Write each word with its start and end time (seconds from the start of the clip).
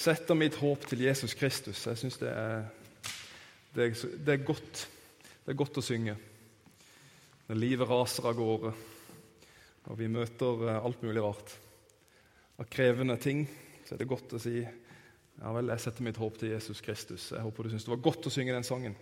setter 0.00 0.38
mitt 0.38 0.56
håp 0.60 0.86
til 0.88 1.04
Jesus 1.04 1.34
Kristus. 1.36 1.84
Jeg 1.86 1.98
syns 2.00 2.18
det, 2.22 2.32
det, 3.74 3.90
det, 4.24 4.34
er 4.34 4.44
godt. 4.46 4.86
Det 5.44 5.52
er 5.52 5.58
godt 5.60 5.80
å 5.80 5.84
synge 5.84 6.16
når 7.50 7.58
livet 7.58 7.90
raser 7.90 8.28
av 8.30 8.36
gårde, 8.38 8.70
og 9.90 9.98
vi 9.98 10.06
møter 10.06 10.64
eh, 10.68 10.84
alt 10.86 11.00
mulig 11.02 11.24
rart. 11.24 11.52
Av 12.62 12.68
krevende 12.70 13.16
ting 13.20 13.42
så 13.84 13.96
er 13.96 14.00
det 14.00 14.08
godt 14.08 14.36
å 14.36 14.40
si 14.40 14.60
ja 14.60 15.52
vel, 15.56 15.72
jeg 15.72 15.82
setter 15.82 16.04
mitt 16.04 16.20
håp 16.20 16.36
til 16.38 16.52
Jesus 16.52 16.82
Kristus. 16.84 17.30
Jeg 17.32 17.42
håper 17.42 17.66
du 17.66 17.72
syns 17.72 17.86
det 17.88 17.94
var 17.94 18.04
godt 18.04 18.28
å 18.28 18.32
synge 18.32 18.54
den 18.54 18.66
sangen. 18.66 18.94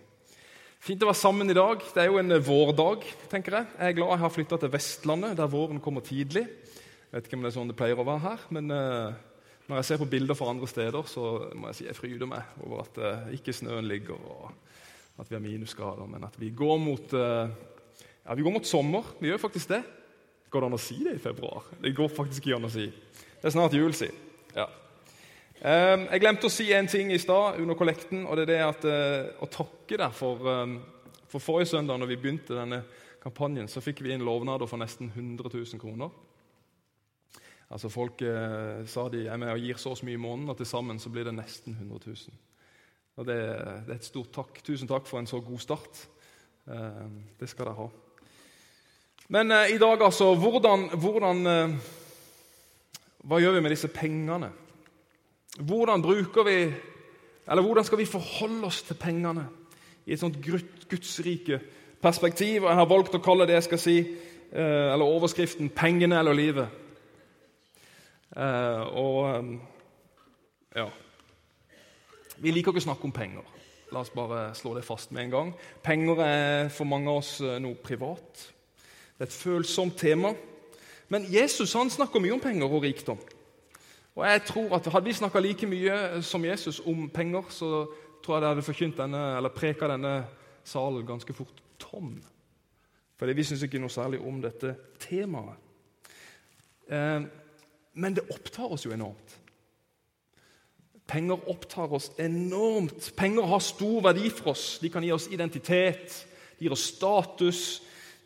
Fint 0.79 1.03
å 1.03 1.09
være 1.09 1.19
sammen 1.19 1.51
i 1.51 1.55
dag. 1.55 1.83
Det 1.93 2.01
er 2.01 2.09
jo 2.09 2.19
en 2.19 2.35
eh, 2.35 2.43
vårdag. 2.43 3.07
tenker 3.31 3.59
Jeg 3.59 3.71
Jeg 3.77 3.93
er 3.93 3.97
glad 4.01 4.13
jeg 4.15 4.23
har 4.25 4.35
flytta 4.35 4.59
til 4.59 4.73
Vestlandet, 4.73 5.37
der 5.37 5.51
våren 5.51 5.83
kommer 5.83 6.03
tidlig. 6.03 6.47
Jeg 6.47 7.15
vet 7.15 7.27
ikke 7.27 7.39
om 7.39 7.43
det 7.45 7.51
er 7.53 7.57
sånn 7.57 7.71
det 7.71 7.79
pleier 7.79 7.99
å 7.99 8.07
være 8.07 8.25
her, 8.25 8.41
men 8.53 8.69
uh, 8.69 9.28
når 9.69 9.79
jeg 9.79 9.85
ser 9.85 10.01
på 10.01 10.09
bilder 10.09 10.37
fra 10.37 10.49
andre 10.49 10.67
steder, 10.67 11.05
så 11.05 11.25
må 11.53 11.69
jeg 11.69 11.77
si 11.77 11.85
jeg 11.85 11.97
fryder 11.97 12.29
meg 12.29 12.61
over 12.65 12.81
at 12.87 12.97
uh, 12.97 13.33
ikke 13.35 13.53
snøen 13.53 13.87
ligger, 13.87 14.17
og 14.17 14.49
at 15.21 15.29
vi 15.29 15.37
har 15.37 15.43
minusgrader, 15.43 16.09
men 16.09 16.25
at 16.25 16.39
vi 16.41 16.49
går 16.57 16.79
mot 16.81 17.13
uh, 17.13 17.51
ja, 18.25 18.35
vi 18.35 18.45
går 18.45 18.53
mot 18.53 18.65
sommer. 18.65 19.05
Vi 19.19 19.29
gjør 19.29 19.41
faktisk 19.41 19.71
det. 19.71 19.83
Går 20.49 20.61
det 20.61 20.67
an 20.69 20.77
å 20.77 20.81
si 20.81 20.97
det 21.05 21.15
i 21.17 21.21
februar? 21.21 21.65
Det 21.81 21.95
går 21.97 22.09
faktisk 22.13 22.45
ikke 22.45 22.57
an 22.57 22.67
å 22.67 22.73
si. 22.73 22.87
Det 22.89 23.47
er 23.47 23.53
snart 23.53 23.73
jul, 23.77 23.93
si. 23.97 24.09
Ja. 24.53 24.65
Um, 25.59 26.05
jeg 26.07 26.21
glemte 26.23 26.49
å 26.49 26.53
si 26.53 26.67
en 26.73 26.89
ting 26.89 27.09
i 27.13 27.19
stad 27.21 27.59
under 27.61 27.77
kollekten, 27.77 28.23
og 28.25 28.37
det 28.37 28.47
er 28.47 28.51
det 28.51 28.59
at 28.63 28.85
uh, 28.89 29.43
å 29.43 29.49
takke 29.51 29.97
deg 29.99 30.13
for, 30.15 30.45
um, 30.45 30.77
for 31.29 31.43
forrige 31.43 31.73
søndag, 31.73 31.99
når 31.99 32.13
vi 32.13 32.19
begynte 32.21 32.57
denne 32.57 32.83
kampanjen, 33.23 33.69
så 33.69 33.83
fikk 33.83 34.03
vi 34.05 34.13
inn 34.15 34.25
lovnader 34.25 34.69
for 34.69 34.81
nesten 34.81 35.11
100 35.13 35.51
000 35.51 35.81
kroner. 35.81 36.13
Altså 37.69 37.89
Folk 37.93 38.21
eh, 38.25 38.85
sa 38.89 39.05
de 39.13 39.27
er 39.27 39.37
med 39.37 39.51
og 39.53 39.61
gir 39.61 39.77
så 39.77 39.93
og 39.93 39.99
så 39.99 40.07
mye 40.07 40.17
i 40.17 40.21
måneden, 40.21 40.49
og 40.49 40.57
til 40.57 40.65
sammen 40.65 40.99
så 40.99 41.11
blir 41.13 41.27
det 41.27 41.35
nesten 41.37 41.75
100 41.77 41.99
000. 42.05 42.15
Og 43.19 43.27
det, 43.27 43.35
det, 43.85 43.93
er 43.93 43.99
et 43.99 44.07
stort 44.07 44.31
takk. 44.33 44.61
Tusen 44.65 44.89
takk 44.89 45.05
for 45.07 45.19
en 45.19 45.29
så 45.29 45.41
god 45.43 45.61
start. 45.61 46.01
Eh, 46.65 47.03
det 47.39 47.49
skal 47.49 47.69
dere 47.69 47.77
ha. 47.77 47.89
Men 49.29 49.53
i 49.69 49.77
dag, 49.77 50.01
altså 50.01 50.31
hvordan, 50.33 50.89
hvordan 50.97 51.77
Hva 53.29 53.37
gjør 53.37 53.53
vi 53.53 53.61
med 53.61 53.69
disse 53.69 53.87
pengene? 53.93 54.49
Hvordan 55.59 56.01
bruker 56.01 56.43
vi 56.43 56.73
Eller 57.51 57.61
hvordan 57.61 57.85
skal 57.85 57.97
vi 57.97 58.05
forholde 58.05 58.65
oss 58.65 58.81
til 58.83 58.97
pengene 58.97 59.47
i 60.05 60.13
et 60.13 60.19
sånt 60.19 60.37
gudsrike 60.89 61.59
perspektiv? 62.01 62.63
Og 62.63 62.69
jeg 62.69 62.79
har 62.79 62.89
valgt 62.89 63.15
å 63.15 63.21
kalle 63.21 63.45
det 63.45 63.59
jeg 63.59 63.67
skal 63.67 63.81
si, 63.81 63.97
eh, 63.99 64.93
eller 64.93 65.05
overskriften 65.05 65.69
'Pengene 65.69 66.19
eller 66.19 66.33
livet'. 66.33 66.88
Eh, 68.35 68.83
og 68.93 69.19
eh, 69.29 69.53
ja 70.77 70.85
Vi 72.37 72.51
liker 72.53 72.71
ikke 72.71 72.83
å 72.83 72.87
snakke 72.89 73.07
om 73.09 73.15
penger. 73.15 73.47
La 73.89 74.03
oss 74.03 74.13
bare 74.13 74.53
slå 74.55 74.75
det 74.77 74.85
fast 74.85 75.11
med 75.11 75.25
en 75.25 75.33
gang. 75.33 75.49
Penger 75.83 76.21
er 76.23 76.69
for 76.71 76.87
mange 76.87 77.09
av 77.09 77.23
oss 77.23 77.39
noe 77.41 77.75
privat. 77.83 78.45
Det 79.17 79.25
er 79.25 79.27
et 79.27 79.35
følsomt 79.35 79.97
tema. 79.99 80.31
Men 81.09 81.25
Jesus 81.27 81.73
han 81.73 81.89
snakker 81.89 82.21
mye 82.21 82.37
om 82.37 82.43
penger 82.43 82.69
og 82.69 82.85
rikdom. 82.85 83.19
Og 84.15 84.25
jeg 84.27 84.43
tror 84.45 84.75
at 84.77 84.87
Hadde 84.93 85.05
vi 85.05 85.13
snakka 85.17 85.39
like 85.39 85.67
mye 85.67 86.21
som 86.21 86.45
Jesus 86.45 86.79
om 86.79 87.09
penger, 87.09 87.49
så 87.49 87.87
tror 88.23 88.35
jeg 88.35 88.41
det 88.41 88.49
hadde 88.49 88.67
forkynt 88.67 88.97
denne, 88.97 89.23
eller 89.37 89.49
preka 89.55 89.87
denne 89.87 90.13
salen 90.63 91.05
ganske 91.07 91.33
fort 91.33 91.63
tom. 91.79 92.13
Fordi 93.17 93.33
vi 93.33 93.43
syns 93.43 93.63
ikke 93.63 93.79
noe 93.81 93.91
særlig 93.91 94.19
om 94.21 94.41
dette 94.41 94.75
temaet. 94.99 95.57
Eh, 96.89 97.21
men 97.93 98.15
det 98.15 98.27
opptar 98.31 98.71
oss 98.73 98.85
jo 98.85 98.93
enormt. 98.93 99.35
Penger 101.09 101.49
opptar 101.49 101.93
oss 101.93 102.11
enormt. 102.21 103.13
Penger 103.17 103.47
har 103.49 103.59
stor 103.59 104.03
verdi 104.05 104.29
for 104.29 104.51
oss. 104.53 104.77
De 104.81 104.91
kan 104.93 105.03
gi 105.03 105.11
oss 105.11 105.29
identitet, 105.33 106.19
de 106.59 106.67
gir 106.67 106.75
oss 106.75 106.85
status, 106.93 107.63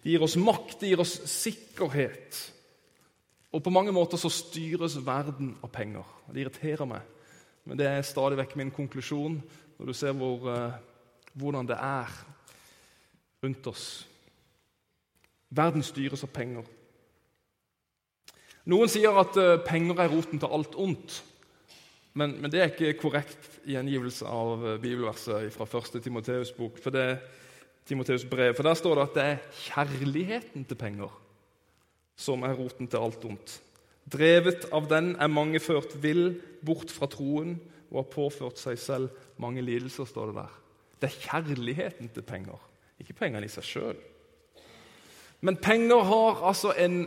de 0.04 0.12
gir 0.12 0.24
oss 0.26 0.36
makt, 0.36 0.82
de 0.82 0.92
gir 0.92 1.00
oss 1.00 1.16
sikkerhet. 1.32 2.42
Og 3.54 3.64
på 3.64 3.72
mange 3.72 3.94
måter 3.96 4.20
så 4.20 4.32
styres 4.34 4.98
verden 5.06 5.54
av 5.64 5.72
penger. 5.72 6.04
Det 6.28 6.42
irriterer 6.44 6.90
meg, 6.90 7.02
men 7.64 7.80
det 7.80 7.88
er 7.88 8.04
stadig 8.04 8.40
vekk 8.42 8.58
min 8.60 8.74
konklusjon 8.74 9.38
når 9.78 9.90
du 9.90 9.94
ser 9.96 10.16
hvor, 10.18 10.44
uh, 10.50 10.74
hvordan 11.40 11.70
det 11.70 11.78
er 11.78 12.12
rundt 13.44 13.68
oss. 13.68 13.86
Verden 15.54 15.86
styres 15.86 16.26
av 16.26 16.34
penger. 16.34 16.68
Noen 18.70 18.92
sier 18.92 19.16
at 19.20 19.38
uh, 19.40 19.58
penger 19.66 20.00
er 20.00 20.12
roten 20.14 20.40
til 20.40 20.54
alt 20.56 20.78
ondt. 20.80 21.20
Men, 22.14 22.38
men, 22.40 22.52
det 22.54 22.62
er 22.62 22.72
ikke 22.72 22.94
korrekt 23.02 23.58
gjengivelse 23.68 24.30
av 24.30 24.64
uh, 24.64 24.76
bibelverset 24.80 25.50
fra 25.56 25.68
1. 25.68 26.00
Timoteus' 26.06 26.54
bok. 26.56 26.80
For 26.80 26.94
det, 26.96 27.18
Timoteus 27.90 28.24
brev, 28.30 28.54
for 28.56 28.64
Der 28.64 28.80
står 28.80 28.96
det 28.96 29.04
at 29.04 29.18
det 29.18 29.24
er 29.28 29.44
kjærligheten 29.66 30.64
til 30.70 30.80
penger 30.80 31.12
som 32.16 32.44
er 32.46 32.56
roten 32.58 32.88
til 32.88 33.02
alt 33.02 33.26
ondt. 33.28 33.58
Drevet 34.14 34.68
av 34.76 34.88
den 34.92 35.14
er 35.22 35.32
mange 35.32 35.62
ført 35.64 35.96
vill 36.04 36.36
bort 36.66 36.92
fra 36.92 37.08
troen 37.12 37.56
og 37.90 38.02
har 38.02 38.12
påført 38.12 38.60
seg 38.62 38.80
selv 38.80 39.10
mange 39.42 39.64
lidelser, 39.64 40.08
står 40.08 40.32
det 40.32 40.38
der. 40.42 40.56
Det 41.02 41.10
er 41.10 41.22
kjærligheten 41.26 42.12
til 42.14 42.26
penger, 42.26 42.60
ikke 43.02 43.16
pengene 43.18 43.48
i 43.48 43.52
seg 43.52 43.68
sjøl. 43.68 44.00
Men 45.44 45.60
penger 45.60 46.06
har 46.08 46.44
altså 46.48 46.72
en 46.80 47.04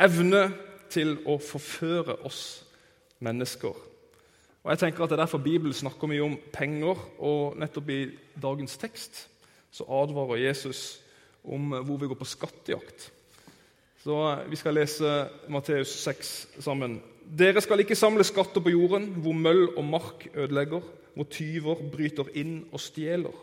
evne 0.00 0.46
til 0.90 1.16
å 1.28 1.38
forføre 1.42 2.18
oss 2.26 2.64
mennesker. 3.22 3.76
Og 4.60 4.72
jeg 4.72 4.82
tenker 4.82 5.04
at 5.04 5.10
Det 5.10 5.16
er 5.16 5.24
derfor 5.24 5.38
Bibelen 5.38 5.72
snakker 5.72 6.08
mye 6.08 6.24
om 6.24 6.36
penger, 6.52 6.98
og 7.18 7.56
nettopp 7.56 7.88
i 7.88 8.02
dagens 8.42 8.76
tekst 8.76 9.26
så 9.72 9.86
advarer 9.86 10.42
Jesus 10.42 11.00
om 11.44 11.70
hvor 11.72 11.96
vi 11.96 12.08
går 12.10 12.18
på 12.18 12.28
skattejakt. 12.28 13.10
Så 14.04 14.16
Vi 14.48 14.56
skal 14.56 14.74
lese 14.74 15.28
Matteus 15.48 15.92
6 16.04 16.48
sammen. 16.60 17.00
Dere 17.24 17.60
skal 17.60 17.80
ikke 17.80 17.94
samle 17.94 18.24
skatter 18.24 18.60
på 18.60 18.72
jorden, 18.72 19.06
hvor 19.22 19.32
møll 19.32 19.68
og 19.76 19.84
mark 19.84 20.26
ødelegger, 20.34 20.82
hvor 21.14 21.28
tyver 21.30 21.82
bryter 21.92 22.28
inn 22.34 22.64
og 22.72 22.80
stjeler. 22.80 23.36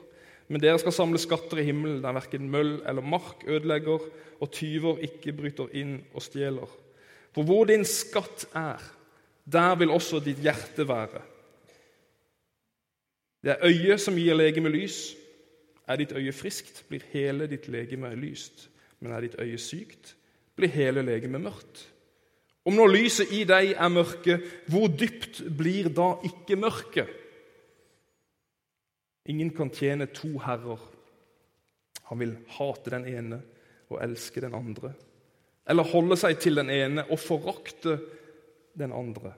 Men 0.47 0.61
dere 0.61 0.79
skal 0.79 0.95
samle 0.95 1.19
skatter 1.19 1.59
i 1.59 1.67
himmelen, 1.67 2.01
der 2.03 2.15
verken 2.15 2.49
møll 2.51 2.81
eller 2.87 3.01
mark 3.01 3.43
ødelegger, 3.47 4.03
og 4.39 4.51
tyver 4.51 4.99
ikke 5.03 5.33
bryter 5.33 5.71
inn 5.73 6.01
og 6.13 6.21
stjeler. 6.21 6.67
For 7.37 7.45
hvor 7.45 7.67
din 7.69 7.85
skatt 7.85 8.47
er, 8.57 8.81
der 9.45 9.75
vil 9.77 9.91
også 9.93 10.17
ditt 10.25 10.39
hjerte 10.41 10.87
være. 10.89 11.21
Det 13.45 13.51
er 13.53 13.67
øyet 13.69 14.01
som 14.01 14.17
gir 14.17 14.33
legemet 14.33 14.73
lys. 14.73 14.97
Er 15.87 16.01
ditt 16.01 16.15
øye 16.17 16.33
friskt, 16.33 16.81
blir 16.89 17.05
hele 17.13 17.45
ditt 17.47 17.67
legeme 17.69 18.09
lyst. 18.17 18.65
Men 18.99 19.13
er 19.13 19.21
ditt 19.21 19.37
øye 19.37 19.57
sykt, 19.61 20.15
blir 20.55 20.73
hele 20.73 21.05
legemet 21.05 21.45
mørkt. 21.45 21.85
Om 22.65 22.73
nå 22.73 22.87
lyset 22.89 23.29
i 23.31 23.43
deg 23.45 23.75
er 23.77 23.93
mørke, 23.93 24.41
hvor 24.67 24.89
dypt 24.89 25.43
blir 25.57 25.93
da 25.93 26.15
ikke 26.25 26.57
mørket? 26.57 27.11
Ingen 29.29 29.53
kan 29.53 29.69
tjene 29.69 30.09
to 30.09 30.39
herrer. 30.41 30.81
Han 32.09 32.19
vil 32.19 32.33
hate 32.57 32.97
den 32.97 33.05
ene 33.05 33.43
og 33.93 34.01
elske 34.01 34.41
den 34.41 34.57
andre. 34.57 34.97
Eller 35.67 35.89
holde 35.91 36.15
seg 36.19 36.37
til 36.39 36.59
den 36.59 36.71
ene 36.71 37.03
og 37.11 37.19
forakte 37.19 37.97
den 38.77 38.93
andre. 38.95 39.33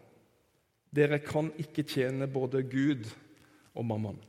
Dere 0.94 1.22
kan 1.22 1.52
ikke 1.62 1.86
tjene 1.88 2.28
både 2.30 2.64
Gud 2.70 3.08
og 3.78 3.86
mammaen. 3.86 4.20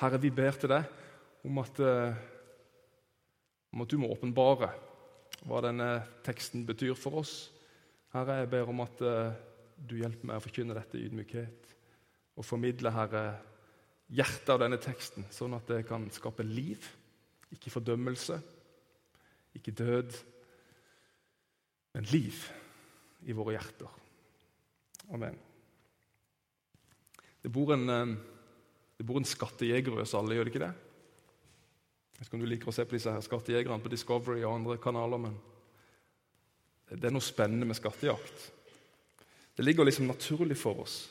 Herre, 0.00 0.18
vi 0.22 0.30
ber 0.34 0.56
til 0.58 0.72
deg 0.72 0.88
om 1.46 1.60
at, 1.62 1.78
eh, 1.78 2.16
om 3.72 3.84
at 3.84 3.90
du 3.90 3.98
må 4.00 4.10
åpenbare 4.10 4.72
hva 5.44 5.60
denne 5.62 5.88
teksten 6.26 6.64
betyr 6.66 6.96
for 6.98 7.20
oss. 7.22 7.34
Herre, 8.14 8.40
jeg 8.42 8.50
ber 8.50 8.70
om 8.70 8.82
at 8.84 9.00
uh, 9.02 9.34
du 9.76 9.96
hjelper 9.98 10.28
meg 10.28 10.38
å 10.38 10.44
forkynne 10.44 10.76
dette 10.76 10.98
i 10.98 11.08
ydmykhet 11.08 11.72
og 12.38 12.46
formidle, 12.46 12.92
Herre, 12.94 13.24
hjertet 14.14 14.52
av 14.54 14.60
denne 14.62 14.78
teksten, 14.82 15.26
sånn 15.34 15.56
at 15.56 15.68
det 15.70 15.82
kan 15.88 16.06
skape 16.14 16.46
liv, 16.46 16.86
ikke 17.54 17.72
fordømmelse, 17.74 18.38
ikke 19.58 19.74
død, 19.76 20.16
men 21.94 22.08
liv 22.10 22.38
i 23.24 23.34
våre 23.36 23.54
hjerter. 23.54 23.90
Amen. 25.14 25.36
Det 27.44 27.52
bor 27.52 27.72
en, 27.74 27.88
eh, 27.90 28.16
det 28.98 29.06
bor 29.06 29.20
en 29.20 29.28
skattejeger 29.28 29.98
i 29.98 30.02
oss 30.02 30.14
alle, 30.14 30.34
gjør 30.34 30.48
det 30.48 30.54
ikke 30.54 30.66
det? 30.66 30.74
Jeg 32.14 32.18
vet 32.18 32.28
ikke 32.28 32.38
om 32.38 32.44
du 32.44 32.50
liker 32.50 32.70
å 32.70 32.74
se 32.74 32.84
på 32.86 32.96
disse 32.96 33.12
her 33.12 33.24
skattejegerne 33.24 33.82
på 33.82 33.90
Discovery 33.92 34.44
og 34.44 34.54
andre 34.54 34.78
kanaler, 34.78 35.18
men 35.18 35.34
det 36.88 37.08
er 37.08 37.14
noe 37.14 37.24
spennende 37.24 37.66
med 37.66 37.76
skattejakt. 37.76 38.50
Det 39.56 39.64
ligger 39.64 39.86
liksom 39.86 40.06
naturlig 40.06 40.56
for 40.58 40.84
oss. 40.84 41.10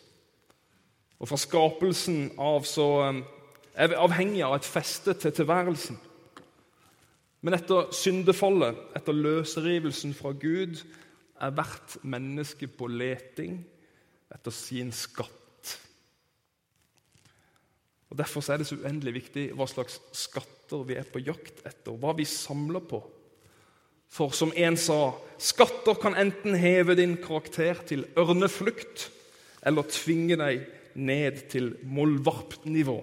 Og 1.19 1.29
fra 1.29 1.39
skapelsen 1.39 2.33
av 2.41 2.65
så 2.67 2.87
eh, 3.07 3.21
er 3.75 3.91
vi 3.91 3.99
avhengig 3.99 4.43
av 4.45 4.57
et 4.57 4.67
feste 4.67 5.15
til 5.15 5.31
tilværelsen. 5.31 5.99
Men 7.43 7.57
etter 7.57 7.89
syndefallet, 7.95 8.77
etter 8.95 9.15
løsrivelsen 9.15 10.13
fra 10.15 10.31
Gud, 10.39 10.79
er 11.43 11.55
hvert 11.55 11.97
menneske 12.07 12.69
på 12.71 12.87
leting 12.87 13.57
etter 14.33 14.55
sin 14.55 14.93
skatt. 14.95 15.73
Og 18.13 18.19
Derfor 18.19 18.45
er 18.47 18.61
det 18.61 18.69
så 18.69 18.77
uendelig 18.77 19.15
viktig 19.17 19.47
hva 19.57 19.67
slags 19.67 19.97
skatter 20.15 20.85
vi 20.87 20.95
er 20.99 21.07
på 21.09 21.19
jakt 21.25 21.63
etter, 21.65 21.97
hva 21.97 22.13
vi 22.15 22.27
samler 22.29 22.83
på. 22.85 23.01
For 24.13 24.31
som 24.37 24.53
en 24.53 24.77
sa, 24.77 25.15
skatter 25.41 25.97
kan 25.99 26.15
enten 26.21 26.53
heve 26.61 26.93
din 26.95 27.17
karakter 27.17 27.81
til 27.89 28.05
ørneflukt 28.19 29.07
eller 29.65 29.89
tvinge 29.89 30.37
deg 30.37 30.67
ned 30.93 31.47
til 31.49 31.73
mollvarpnivå. 31.89 32.99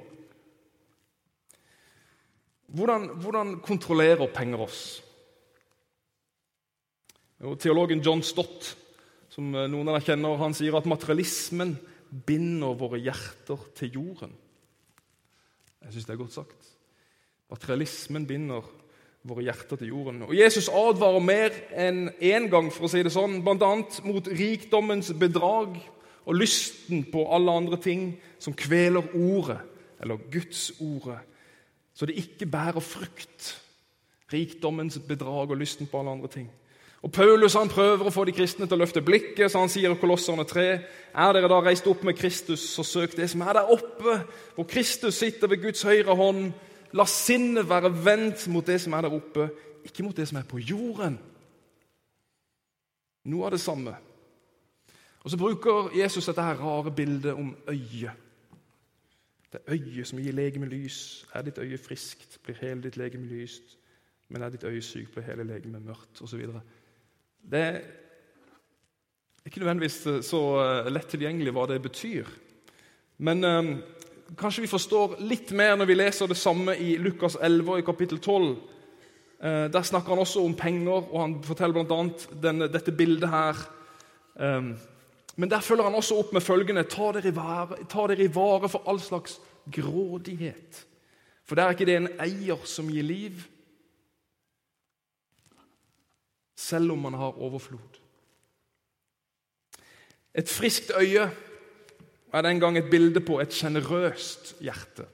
Hvordan, 2.71 3.09
hvordan 3.23 3.55
kontrollerer 3.65 4.31
penger 4.35 4.63
oss? 4.67 4.83
Og 7.41 7.57
teologen 7.59 8.03
John 8.05 8.23
Stott, 8.23 8.75
som 9.33 9.49
noen 9.51 9.89
av 9.89 9.97
dere 9.97 10.05
kjenner, 10.11 10.37
han 10.39 10.55
sier 10.55 10.77
at 10.77 10.89
materialismen 10.91 11.75
binder 12.27 12.77
våre 12.79 13.01
hjerter 13.01 13.63
til 13.79 13.97
jorden. 13.97 14.35
Jeg 15.81 15.95
syns 15.95 16.07
det 16.07 16.15
er 16.15 16.21
godt 16.21 16.37
sagt. 16.37 16.69
Materialismen 17.51 18.27
binder 18.29 18.67
våre 19.27 19.45
hjerter 19.45 19.81
til 19.81 19.91
jorden. 19.93 20.23
Og 20.29 20.35
Jesus 20.37 20.69
advarer 20.73 21.25
mer 21.25 21.57
enn 21.73 22.11
én 22.21 22.49
gang, 22.53 22.71
for 22.73 22.87
å 22.87 22.93
si 22.93 23.03
det 23.05 23.13
sånn, 23.15 23.41
bl.a. 23.45 23.73
mot 24.07 24.31
rikdommens 24.31 25.11
bedrag 25.19 25.81
og 26.27 26.37
lysten 26.37 27.07
på 27.11 27.25
alle 27.33 27.57
andre 27.63 27.81
ting 27.81 28.13
som 28.41 28.57
kveler 28.57 29.11
ordet, 29.17 29.59
eller 30.01 30.21
Guds 30.33 30.71
ordet, 30.81 31.19
så 31.95 32.07
det 32.07 32.19
ikke 32.19 32.47
bærer 32.47 32.81
frukt. 32.81 33.57
Rikdommens 34.33 34.99
bedrag 35.09 35.51
og 35.51 35.57
lysten 35.59 35.87
på 35.91 36.01
alle 36.01 36.11
andre 36.11 36.29
ting. 36.29 36.51
Og 37.03 37.13
Paulus 37.13 37.57
han 37.57 37.71
prøver 37.73 38.07
å 38.07 38.13
få 38.13 38.27
de 38.29 38.35
kristne 38.37 38.67
til 38.69 38.77
å 38.77 38.83
løfte 38.83 39.01
blikket, 39.05 39.49
så 39.49 39.63
han 39.63 39.73
sier 39.73 39.93
i 39.95 40.01
Kolosserne 40.01 40.45
3.: 40.45 40.67
Er 41.15 41.33
dere 41.33 41.49
da 41.49 41.61
reist 41.65 41.87
opp 41.89 42.05
med 42.05 42.19
Kristus, 42.19 42.61
så 42.75 42.85
søk 42.85 43.17
det 43.17 43.31
som 43.31 43.41
er 43.41 43.57
der 43.57 43.73
oppe, 43.73 44.19
hvor 44.55 44.69
Kristus 44.69 45.17
sitter 45.17 45.49
ved 45.49 45.63
Guds 45.63 45.83
høyre 45.83 46.17
hånd. 46.17 46.53
La 46.93 47.07
sinnet 47.07 47.69
være 47.69 47.93
vendt 48.05 48.49
mot 48.49 48.67
det 48.67 48.81
som 48.81 48.93
er 48.93 49.07
der 49.07 49.17
oppe, 49.17 49.49
ikke 49.85 50.05
mot 50.05 50.17
det 50.17 50.29
som 50.29 50.39
er 50.39 50.49
på 50.49 50.59
jorden. 50.59 51.19
Noe 53.25 53.47
av 53.47 53.55
det 53.55 53.61
samme. 53.61 53.95
Og 55.25 55.31
Så 55.31 55.37
bruker 55.37 55.91
Jesus 55.97 56.27
dette 56.27 56.43
her 56.43 56.61
rare 56.61 56.91
bildet 56.91 57.33
om 57.33 57.57
øyet. 57.69 58.13
Det 59.53 59.61
er 59.67 59.75
øyet 59.75 60.07
som 60.07 60.19
gir 60.19 60.33
legemet 60.33 60.69
lys. 60.71 61.27
Er 61.35 61.43
ditt 61.43 61.59
øye 61.59 61.79
friskt, 61.79 62.39
blir 62.45 62.59
hele 62.61 62.83
ditt 62.83 62.97
legeme 62.97 63.27
lyst. 63.27 63.79
Men 64.29 64.43
er 64.43 64.51
ditt 64.55 64.65
øye 64.65 64.83
sykt, 64.83 65.15
blir 65.15 65.27
hele 65.27 65.45
legemet 65.45 65.83
mørkt, 65.83 66.23
osv. 66.23 66.47
Det 67.51 67.61
er 67.61 67.81
ikke 69.47 69.59
nødvendigvis 69.59 70.27
så 70.27 70.43
eh, 70.63 70.91
lett 70.93 71.09
tilgjengelig 71.11 71.55
hva 71.57 71.67
det 71.67 71.81
betyr. 71.83 72.29
Men 73.19 73.45
eh, 73.45 73.73
kanskje 74.39 74.63
vi 74.63 74.71
forstår 74.71 75.17
litt 75.27 75.51
mer 75.57 75.75
når 75.77 75.91
vi 75.91 75.97
leser 75.99 76.31
det 76.31 76.39
samme 76.39 76.77
i 76.79 76.95
Lukas 77.03 77.37
11 77.41 77.73
og 77.73 77.83
i 77.83 77.87
kapittel 77.87 78.21
12. 78.21 78.53
Eh, 79.43 79.67
der 79.73 79.83
snakker 79.83 80.15
han 80.15 80.23
også 80.23 80.45
om 80.45 80.55
penger, 80.55 81.11
og 81.11 81.21
han 81.21 81.37
forteller 81.43 81.83
bl.a. 81.83 82.69
dette 82.69 82.93
bildet 82.93 83.31
her. 83.33 83.67
Um, 84.41 84.75
men 85.37 85.51
der 85.51 85.61
følger 85.61 85.85
han 85.85 85.95
også 85.95 86.19
opp 86.19 86.33
med 86.33 86.45
følgende 86.45 86.85
Ta 86.91 87.13
dere 87.15 87.31
i 87.31 87.37
vare, 87.37 87.79
dere 87.85 88.25
i 88.25 88.35
vare 88.35 88.69
for 88.69 88.89
all 88.89 89.01
slags 89.01 89.39
grådighet. 89.73 90.87
For 91.45 91.55
det 91.55 91.65
er 91.65 91.71
ikke 91.75 91.87
det 91.89 91.97
en 91.97 92.13
eier 92.23 92.67
som 92.69 92.91
gir 92.91 93.03
liv, 93.03 93.41
selv 96.57 96.93
om 96.93 96.99
man 96.99 97.15
har 97.15 97.39
overflod. 97.41 97.99
Et 100.35 100.49
friskt 100.49 100.93
øye 100.95 101.31
er 102.33 102.43
den 102.43 102.61
gang 102.61 102.79
et 102.79 102.91
bilde 102.91 103.21
på 103.21 103.41
et 103.41 103.53
sjenerøst 103.53 104.55
hjerte. 104.61 105.07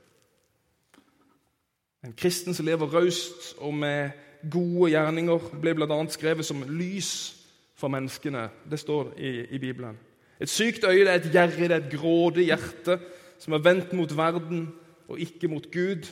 En 2.04 2.12
kristen 2.12 2.54
som 2.54 2.66
lever 2.66 2.92
raust 2.92 3.54
og 3.58 3.74
med 3.74 4.10
gode 4.52 4.90
gjerninger, 4.90 5.48
ble 5.60 5.74
bl.a. 5.74 5.98
skrevet 6.12 6.46
som 6.46 6.62
lys 6.68 7.35
for 7.76 7.92
menneskene. 7.92 8.48
Det 8.70 8.80
står 8.80 9.12
i, 9.18 9.32
i 9.56 9.58
Bibelen. 9.58 9.98
Et 10.40 10.50
sykt 10.50 10.84
øye 10.84 11.04
det 11.04 11.12
er 11.12 11.20
et 11.20 11.32
gjerrig, 11.32 11.68
det 11.68 11.76
er 11.76 11.84
et 11.84 11.92
grådig 11.92 12.48
hjerte 12.50 12.98
som 13.40 13.56
er 13.56 13.64
vendt 13.64 13.92
mot 13.96 14.16
verden 14.16 14.68
og 15.08 15.20
ikke 15.20 15.48
mot 15.48 15.64
Gud, 15.72 16.08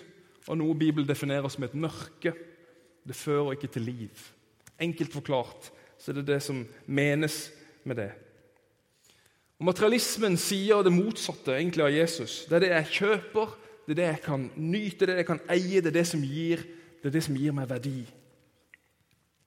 og 0.49 0.59
noe 0.61 0.77
Bibelen 0.77 1.09
definerer 1.09 1.49
som 1.49 1.65
et 1.65 1.75
mørke. 1.75 2.35
Det 3.05 3.17
fører 3.17 3.57
ikke 3.57 3.73
til 3.73 3.89
liv. 3.89 4.27
Enkelt 4.81 5.13
forklart 5.13 5.71
så 5.99 6.13
er 6.13 6.21
det 6.21 6.29
det 6.29 6.43
som 6.45 6.65
menes 6.87 7.49
med 7.85 7.97
det. 7.97 8.11
Og 9.61 9.69
Materialismen 9.71 10.37
sier 10.41 10.83
det 10.85 10.93
motsatte 10.93 11.55
egentlig 11.57 11.85
av 11.85 11.95
Jesus. 11.95 12.45
Det 12.49 12.59
er 12.59 12.65
det 12.65 12.73
jeg 12.73 12.93
kjøper, 12.99 13.55
det 13.85 13.95
er 13.95 14.01
det 14.01 14.09
jeg 14.09 14.23
kan 14.25 14.51
nyte, 14.57 15.05
det 15.05 15.09
er 15.09 15.13
det 15.15 15.23
jeg 15.23 15.31
kan 15.31 15.45
eie, 15.53 15.81
det 15.81 15.93
er 15.93 15.99
det 15.99 16.07
som 16.09 16.25
gir, 16.25 16.65
det 17.01 17.11
er 17.11 17.17
det 17.17 17.25
som 17.25 17.37
gir 17.39 17.55
meg 17.57 17.69
verdi. 17.71 18.03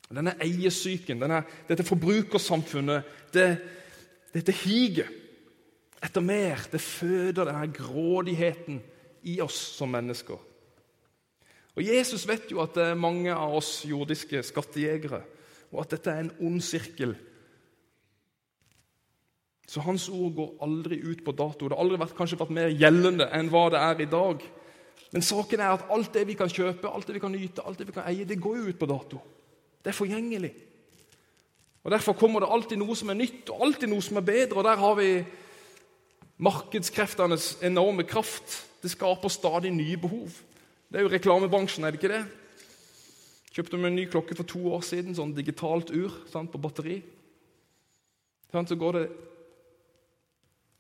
Denne 0.08 0.38
eiesyken, 0.40 1.20
denne, 1.20 1.42
dette 1.68 1.84
forbrukersamfunnet, 1.84 3.08
det, 3.36 3.48
dette 4.32 4.56
higet 4.64 5.10
etter 6.04 6.24
mer, 6.24 6.62
det 6.72 6.80
føder 6.80 7.50
denne 7.50 7.68
grådigheten 7.74 8.80
i 9.28 9.40
oss 9.44 9.58
som 9.76 9.92
mennesker. 9.92 10.38
Og 11.78 11.86
Jesus 11.86 12.24
vet 12.30 12.50
jo 12.50 12.62
at 12.64 12.78
det 12.78 12.86
er 12.92 13.00
mange 13.00 13.34
av 13.34 13.58
oss 13.60 13.82
jordiske 13.86 14.42
skattejegere, 14.46 15.22
og 15.74 15.84
at 15.84 15.98
dette 15.98 16.14
er 16.14 16.24
en 16.24 16.36
ond 16.48 16.62
sirkel. 16.64 17.14
Så 19.68 19.84
hans 19.84 20.08
ord 20.10 20.32
går 20.38 20.54
aldri 20.64 21.02
ut 21.04 21.26
på 21.26 21.34
dato. 21.36 21.68
Det 21.68 21.76
har 21.76 21.84
aldri 21.84 22.00
vært, 22.00 22.16
kanskje 22.16 22.40
vært 22.40 22.56
mer 22.56 22.72
gjeldende 22.72 23.28
enn 23.36 23.52
hva 23.52 23.66
det 23.74 23.82
er 23.84 24.04
i 24.06 24.10
dag. 24.10 24.46
Men 25.12 25.26
saken 25.26 25.64
er 25.64 25.74
at 25.76 25.90
alt 25.92 26.14
det 26.16 26.24
vi 26.30 26.38
kan 26.40 26.52
kjøpe, 26.52 26.88
alt 26.88 27.10
det 27.10 27.18
vi 27.18 27.24
kan 27.26 27.36
nyte, 27.36 27.66
alt 27.68 27.82
det 27.82 27.90
vi 27.90 27.96
kan 27.98 28.08
eie, 28.08 28.26
det 28.28 28.40
går 28.42 28.62
jo 28.62 28.72
ut 28.72 28.80
på 28.80 28.90
dato. 28.90 29.20
Det 29.88 29.94
er 29.94 29.96
forgjengelig. 30.04 30.50
Og 31.88 31.92
Derfor 31.92 32.14
kommer 32.20 32.44
det 32.44 32.50
alltid 32.52 32.76
noe 32.82 32.96
som 33.00 33.08
er 33.14 33.16
nytt, 33.16 33.48
og 33.48 33.62
alltid 33.64 33.88
noe 33.88 34.04
som 34.04 34.20
er 34.20 34.26
bedre. 34.28 34.60
Og 34.60 34.66
der 34.68 34.82
har 34.82 34.98
vi 35.00 35.12
markedskreftenes 36.44 37.62
enorme 37.64 38.04
kraft. 38.04 38.66
Det 38.84 38.92
skaper 38.92 39.32
stadig 39.32 39.72
nye 39.72 39.96
behov. 39.96 40.28
Det 40.92 41.00
er 41.00 41.08
jo 41.08 41.14
reklamebransjen, 41.14 41.88
er 41.88 41.96
det 41.96 42.02
ikke 42.02 42.12
det? 42.12 42.20
Kjøpte 43.56 43.80
meg 43.80 43.94
en 43.94 43.98
ny 44.02 44.06
klokke 44.12 44.36
for 44.36 44.44
to 44.44 44.66
år 44.76 44.84
siden, 44.84 45.16
sånn 45.16 45.32
digitalt 45.32 45.96
ur 45.96 46.20
sant, 46.28 46.52
på 46.52 46.60
batteri. 46.60 47.00
Så 48.52 48.76
går 48.76 49.00
det 49.00 49.08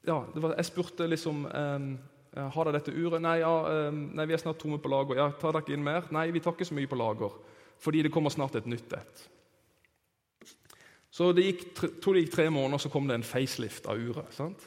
Ja, 0.04 0.26
det 0.34 0.44
var, 0.44 0.60
jeg 0.60 0.66
spurte 0.66 1.08
liksom 1.08 1.46
um, 1.48 1.92
Har 2.36 2.64
dere 2.68 2.82
dette 2.82 2.92
uret? 2.92 3.22
Nei, 3.24 3.40
ja, 3.40 3.88
um, 3.88 4.10
nei, 4.16 4.28
vi 4.28 4.36
er 4.36 4.44
snart 4.44 4.60
tomme 4.60 4.84
på 4.84 4.92
lager. 4.92 5.16
Ja, 5.16 5.32
tar 5.32 5.56
dere 5.56 5.64
ikke 5.64 5.80
inn 5.80 5.88
mer? 5.88 6.12
Nei, 6.12 6.34
vi 6.36 6.44
tar 6.44 6.52
ikke 6.52 6.68
så 6.68 6.76
mye 6.76 6.92
på 6.92 7.00
lager. 7.00 7.32
Fordi 7.82 8.04
det 8.06 8.12
kommer 8.14 8.34
snart 8.34 8.56
et 8.58 8.70
nytt 8.70 8.94
et. 8.98 9.26
Så 11.14 11.32
det 11.34 11.48
gikk, 11.48 11.64
tror 12.02 12.14
det 12.14 12.26
gikk 12.26 12.36
tre 12.36 12.50
måneder, 12.54 12.82
så 12.82 12.92
kom 12.94 13.08
det 13.10 13.18
en 13.18 13.26
facelift 13.26 13.88
av 13.90 13.98
uret. 13.98 14.34
sant? 14.36 14.62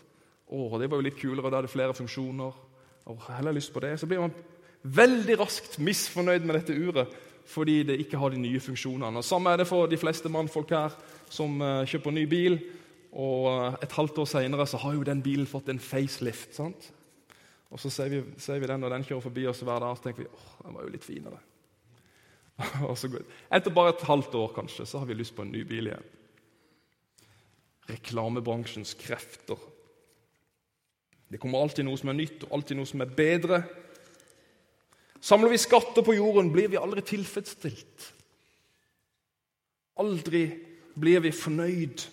Åh, 0.50 0.78
det 0.80 0.88
var 0.90 0.98
jo 0.98 1.06
litt 1.06 1.18
kulere, 1.20 1.50
da 1.50 1.60
hadde 1.60 1.70
flere 1.70 1.94
funksjoner. 1.94 2.56
Åh, 3.06 3.28
har 3.28 3.52
lyst 3.54 3.72
på 3.72 3.82
det. 3.84 3.98
Så 4.00 4.08
blir 4.10 4.22
man 4.24 4.34
veldig 4.82 5.36
raskt 5.38 5.78
misfornøyd 5.78 6.46
med 6.46 6.58
dette 6.58 6.74
uret 6.74 7.18
fordi 7.50 7.80
det 7.82 7.96
ikke 7.98 8.18
har 8.20 8.30
de 8.30 8.38
nye 8.38 8.60
funksjonene. 8.62 9.18
Og 9.18 9.26
Samme 9.26 9.50
er 9.50 9.62
det 9.62 9.66
for 9.66 9.90
de 9.90 9.98
fleste 9.98 10.30
mannfolk 10.30 10.70
her 10.70 10.94
som 11.32 11.56
uh, 11.58 11.82
kjøper 11.88 12.14
ny 12.14 12.22
bil. 12.30 12.58
Og 13.10 13.48
uh, 13.50 13.78
et 13.82 13.96
halvt 13.96 14.20
år 14.22 14.28
seinere 14.30 14.66
har 14.70 14.94
jo 14.94 15.06
den 15.06 15.22
bilen 15.24 15.48
fått 15.50 15.72
en 15.72 15.82
facelift. 15.82 16.54
sant? 16.54 16.92
Og 17.70 17.80
så 17.82 17.90
ser 17.90 18.12
vi, 18.12 18.22
ser 18.38 18.62
vi 18.62 18.70
den 18.70 18.84
og 18.86 18.92
den 18.94 19.06
kjører 19.06 19.24
forbi 19.24 19.48
oss 19.50 19.64
hver 19.66 19.82
dag, 19.82 19.96
så 19.96 20.06
tenker 20.06 20.26
vi 20.26 20.30
åh, 20.30 20.52
den 20.62 20.76
var 20.76 20.86
jo 20.86 20.94
litt 20.94 21.06
finere. 21.06 21.40
etter 23.54 23.74
bare 23.74 23.94
et 23.94 24.06
halvt 24.08 24.34
år 24.38 24.54
kanskje, 24.56 24.86
så 24.86 25.00
har 25.00 25.08
vi 25.08 25.18
lyst 25.18 25.36
på 25.36 25.44
en 25.46 25.52
ny 25.52 25.64
bil 25.68 25.90
igjen. 25.90 26.08
Reklamebransjens 27.90 28.94
krefter. 29.00 29.58
Det 31.30 31.38
kommer 31.38 31.62
alltid 31.62 31.86
noe 31.86 31.98
som 31.98 32.10
er 32.12 32.18
nytt, 32.18 32.44
og 32.46 32.56
alltid 32.58 32.78
noe 32.78 32.90
som 32.90 33.02
er 33.04 33.12
bedre. 33.14 33.62
Samler 35.20 35.52
vi 35.52 35.60
skatter 35.62 36.04
på 36.06 36.16
jorden, 36.16 36.50
blir 36.52 36.70
vi 36.72 36.80
aldri 36.80 37.04
tilfredsstilt. 37.06 38.08
Aldri 40.00 40.46
blir 40.98 41.22
vi 41.22 41.32
fornøyd. 41.34 42.06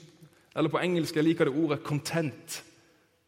Eller 0.58 0.74
på 0.74 0.82
engelsk 0.82 1.16
jeg 1.16 1.26
liker 1.26 1.50
det 1.50 1.58
ordet 1.58 1.84
'content'. 1.84 2.62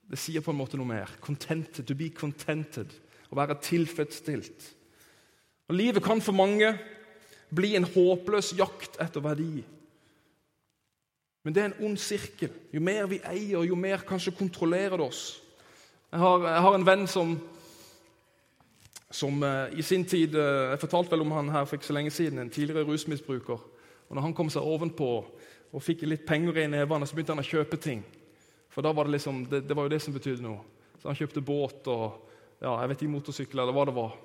Det 0.09 0.17
sier 0.17 0.41
på 0.41 0.51
en 0.51 0.57
måte 0.57 0.77
noe 0.77 0.89
mer. 0.89 1.09
Contented, 1.21 1.85
To 1.85 1.95
be 1.95 2.09
contented. 2.09 2.89
Å 3.29 3.35
være 3.37 3.59
tilfredsstilt. 3.61 4.73
Og 5.69 5.75
Livet 5.75 6.03
kan 6.03 6.21
for 6.21 6.33
mange 6.33 6.73
bli 7.49 7.75
en 7.77 7.87
håpløs 7.87 8.53
jakt 8.57 8.99
etter 9.01 9.23
verdi. 9.23 9.63
Men 11.43 11.55
det 11.55 11.61
er 11.61 11.69
en 11.69 11.85
ond 11.87 11.97
sirkel. 12.01 12.51
Jo 12.73 12.81
mer 12.83 13.07
vi 13.09 13.21
eier, 13.25 13.63
jo 13.65 13.77
mer 13.79 14.03
kanskje 14.07 14.35
kontrollerer 14.35 14.97
det 14.99 15.07
oss. 15.07 15.23
Jeg 16.11 16.19
har, 16.19 16.45
jeg 16.45 16.65
har 16.65 16.77
en 16.77 16.85
venn 16.85 17.07
som 17.07 17.37
som 19.11 19.41
uh, 19.41 19.65
i 19.73 19.81
sin 19.81 20.03
tid 20.05 20.35
uh, 20.37 20.69
Jeg 20.69 20.79
fortalte 20.83 21.11
vel 21.15 21.23
om 21.23 21.31
han 21.33 21.49
her 21.49 21.65
for 21.65 21.79
ikke 21.79 21.87
så 21.87 21.95
lenge 21.97 22.11
siden, 22.13 22.39
en 22.39 22.49
tidligere 22.49 22.85
rusmisbruker. 22.85 23.57
Og 24.09 24.15
når 24.15 24.21
han 24.21 24.33
kom 24.37 24.49
seg 24.53 24.65
ovenpå 24.65 25.09
og 25.69 25.83
fikk 25.85 26.03
litt 26.05 26.27
penger 26.29 26.63
i 26.63 26.67
nevene, 26.69 27.07
så 27.07 27.17
begynte 27.17 27.33
han 27.33 27.41
å 27.41 27.49
kjøpe 27.49 27.77
ting. 27.81 28.03
For 28.69 28.85
da 28.85 28.93
var 28.93 29.05
det 29.05 29.17
liksom, 29.17 29.43
det, 29.49 29.63
det 29.69 29.77
var 29.77 29.87
jo 29.87 29.93
det 29.93 30.01
som 30.01 30.13
betydde 30.13 30.45
noe. 30.45 30.61
Så 31.01 31.09
han 31.09 31.17
kjøpte 31.17 31.45
båt 31.45 31.89
og 31.89 32.05
ja, 32.59 32.73
jeg 32.81 32.91
vet 32.91 33.01
ikke, 33.01 33.13
motorsykkel 33.13 33.61
eller 33.61 33.75
hva 33.75 33.85
det 33.89 33.95
var. 33.97 34.15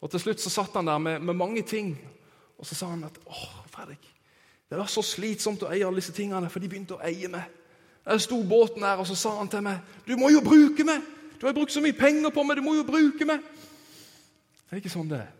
Og 0.00 0.12
Til 0.12 0.22
slutt 0.24 0.42
så 0.42 0.52
satt 0.52 0.76
han 0.76 0.88
der 0.88 1.00
med, 1.00 1.20
med 1.24 1.36
mange 1.36 1.62
ting, 1.62 1.92
og 2.60 2.66
så 2.68 2.76
sa 2.76 2.90
han 2.92 3.06
at 3.08 3.16
åh, 3.26 3.46
Fredrik, 3.72 4.04
det 4.70 4.78
var 4.78 4.90
så 4.90 5.02
slitsomt 5.02 5.64
å 5.64 5.70
eie 5.72 5.86
alle 5.86 6.02
disse 6.02 6.14
tingene, 6.14 6.50
for 6.52 6.62
de 6.62 6.68
begynte 6.70 6.98
å 6.98 7.02
eie 7.08 7.30
meg. 7.32 7.48
Der 8.04 8.20
sto 8.22 8.38
båten 8.46 8.84
der, 8.84 9.00
og 9.00 9.08
så 9.08 9.16
sa 9.18 9.32
han 9.38 9.48
til 9.50 9.64
meg 9.64 9.80
du 10.06 10.14
må 10.20 10.30
jo 10.32 10.44
bruke 10.44 10.84
meg! 10.86 11.02
Du 11.40 11.46
har 11.48 11.56
brukt 11.56 11.72
så 11.72 11.80
mye 11.80 11.96
penger 11.96 12.32
på 12.34 12.44
meg, 12.44 12.60
du 12.60 12.64
må 12.66 12.76
jo 12.76 12.84
bruke 12.84 13.26
meg! 13.28 13.40
Det 14.68 14.76
er 14.76 14.82
ikke 14.82 14.92
sånn 14.92 15.08
det 15.10 15.22
er. 15.24 15.30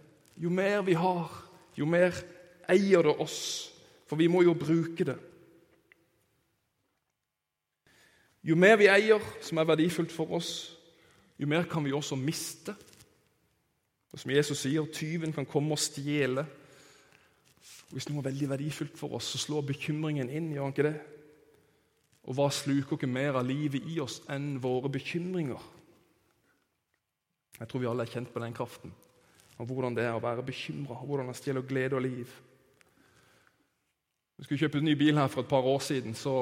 Jo 0.40 0.50
mer 0.50 0.80
vi 0.82 0.96
har, 0.96 1.28
jo 1.76 1.86
mer 1.86 2.16
eier 2.70 3.04
det 3.04 3.12
oss. 3.22 3.40
For 4.08 4.18
vi 4.18 4.26
må 4.26 4.42
jo 4.42 4.56
bruke 4.58 5.04
det. 5.06 5.18
Jo 8.42 8.56
mer 8.56 8.78
vi 8.80 8.88
eier 8.90 9.22
som 9.44 9.60
er 9.60 9.68
verdifullt 9.68 10.10
for 10.10 10.32
oss, 10.34 10.72
jo 11.38 11.46
mer 11.46 11.68
kan 11.68 11.84
vi 11.84 11.92
også 11.92 12.16
miste. 12.18 12.74
Og 14.10 14.18
Som 14.18 14.32
Jesus 14.32 14.64
sier, 14.64 14.88
tyven 14.92 15.32
kan 15.32 15.46
komme 15.46 15.76
og 15.76 15.78
stjele. 15.78 16.46
Hvis 17.90 18.06
noe 18.08 18.22
er 18.22 18.30
veldig 18.30 18.48
verdifullt 18.52 18.98
for 18.98 19.16
oss, 19.18 19.32
så 19.32 19.40
slår 19.42 19.66
bekymringen 19.72 20.30
inn. 20.30 20.52
gjør 20.54 20.68
han 20.68 20.74
ikke 20.74 20.86
det? 20.86 20.98
Og 22.28 22.36
hva 22.36 22.46
sluker 22.52 22.94
ikke 22.94 23.10
mer 23.10 23.38
av 23.40 23.48
livet 23.48 23.86
i 23.90 23.98
oss 24.02 24.20
enn 24.30 24.60
våre 24.62 24.90
bekymringer? 24.92 25.62
Jeg 27.58 27.68
tror 27.68 27.82
vi 27.82 27.88
alle 27.90 28.06
er 28.06 28.12
kjent 28.12 28.30
på 28.32 28.42
den 28.42 28.54
kraften. 28.56 28.92
Og 29.60 29.68
hvordan 29.68 29.96
det 29.96 30.06
er 30.06 30.16
å 30.16 30.22
være 30.22 30.46
bekymra, 30.46 31.02
hvordan 31.04 31.28
det 31.28 31.36
stjeler 31.36 31.66
glede 31.66 31.98
og 31.98 32.04
liv. 32.06 32.30
Vi 34.38 34.46
skulle 34.46 34.62
kjøpe 34.62 34.80
en 34.80 34.86
ny 34.88 34.94
bil 34.96 35.18
her 35.20 35.28
for 35.28 35.44
et 35.44 35.50
par 35.50 35.66
år 35.68 35.82
siden. 35.84 36.14
Så, 36.16 36.32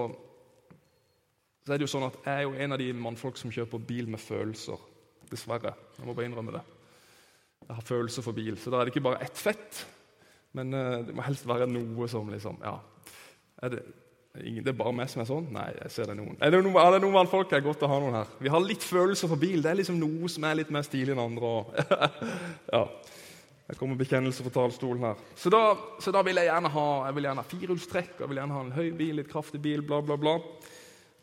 så 1.65 1.73
er 1.73 1.81
det 1.81 1.89
jo 1.89 1.91
sånn 1.91 2.07
at 2.07 2.21
jeg 2.23 2.35
er 2.37 2.45
jo 2.47 2.55
en 2.55 2.77
av 2.77 2.79
de 2.79 2.93
mannfolk 2.95 3.41
som 3.41 3.51
kjøper 3.55 3.83
bil 3.89 4.07
med 4.13 4.23
følelser. 4.23 4.85
Dessverre. 5.33 5.73
Jeg 5.97 6.07
må 6.07 6.15
bare 6.15 6.29
innrømme 6.29 6.55
det. 6.55 6.63
Jeg 7.65 7.75
har 7.75 7.89
følelser 7.89 8.23
for 8.23 8.37
bil. 8.37 8.55
Så 8.61 8.71
da 8.71 8.79
er 8.79 8.87
det 8.87 8.95
ikke 8.95 9.09
bare 9.09 9.25
ett 9.27 9.41
fett, 9.41 9.83
men 10.57 10.75
uh, 10.75 11.01
det 11.07 11.17
må 11.17 11.25
helst 11.27 11.49
være 11.49 11.69
noe 11.71 12.09
som 12.11 12.31
liksom 12.33 12.63
Ja. 12.65 12.79
Er 13.59 13.73
det, 13.75 13.83
ingen, 14.39 14.63
det 14.63 14.71
er 14.71 14.79
bare 14.79 14.95
meg 14.95 15.11
som 15.11 15.23
er 15.23 15.27
sånn? 15.27 15.49
Nei, 15.51 15.67
jeg 15.81 15.91
ser 15.91 16.11
det 16.11 16.15
noen. 16.21 16.37
Er 16.39 16.53
det 16.55 16.63
noen, 16.63 16.79
er 16.79 16.95
det 16.95 17.01
noen 17.03 17.17
mannfolk? 17.17 17.49
Det 17.51 17.59
er 17.59 17.65
godt 17.67 17.83
å 17.83 17.91
ha 17.91 17.99
noen 17.99 18.21
her. 18.21 18.35
Vi 18.39 18.53
har 18.55 18.63
litt 18.63 18.87
følelser 18.87 19.31
for 19.31 19.41
bil. 19.41 19.65
Det 19.65 19.73
er 19.73 19.81
liksom 19.81 19.99
noe 19.99 20.31
som 20.31 20.47
er 20.47 20.61
litt 20.61 20.71
mer 20.75 20.87
stilig 20.87 21.17
enn 21.17 21.25
andre. 21.25 21.51
Og, 21.59 21.73
ja. 22.77 22.85
Jeg 23.69 23.77
kommer 23.77 23.99
bekjennelse 24.01 24.47
fra 24.47 24.55
talerstolen 24.55 25.03
her. 25.11 25.19
Så 25.37 25.51
da, 25.53 25.61
så 26.01 26.15
da, 26.15 26.23
vil 26.25 26.39
jeg 26.41 26.49
gjerne 26.49 26.71
ha 26.73 26.87
jeg 27.11 27.17
vil 27.19 27.27
gjerne 27.29 27.43
ha 27.43 27.51
firehjulstrekk, 27.51 28.15
jeg 28.23 28.31
vil 28.31 28.41
gjerne 28.41 28.57
ha 28.57 28.63
en 28.65 28.77
høy 28.79 28.87
bil, 28.97 29.19
litt 29.19 29.29
kraftig 29.29 29.61
bil, 29.61 29.83
bla, 29.85 29.99
bla, 30.01 30.17
bla. 30.21 30.39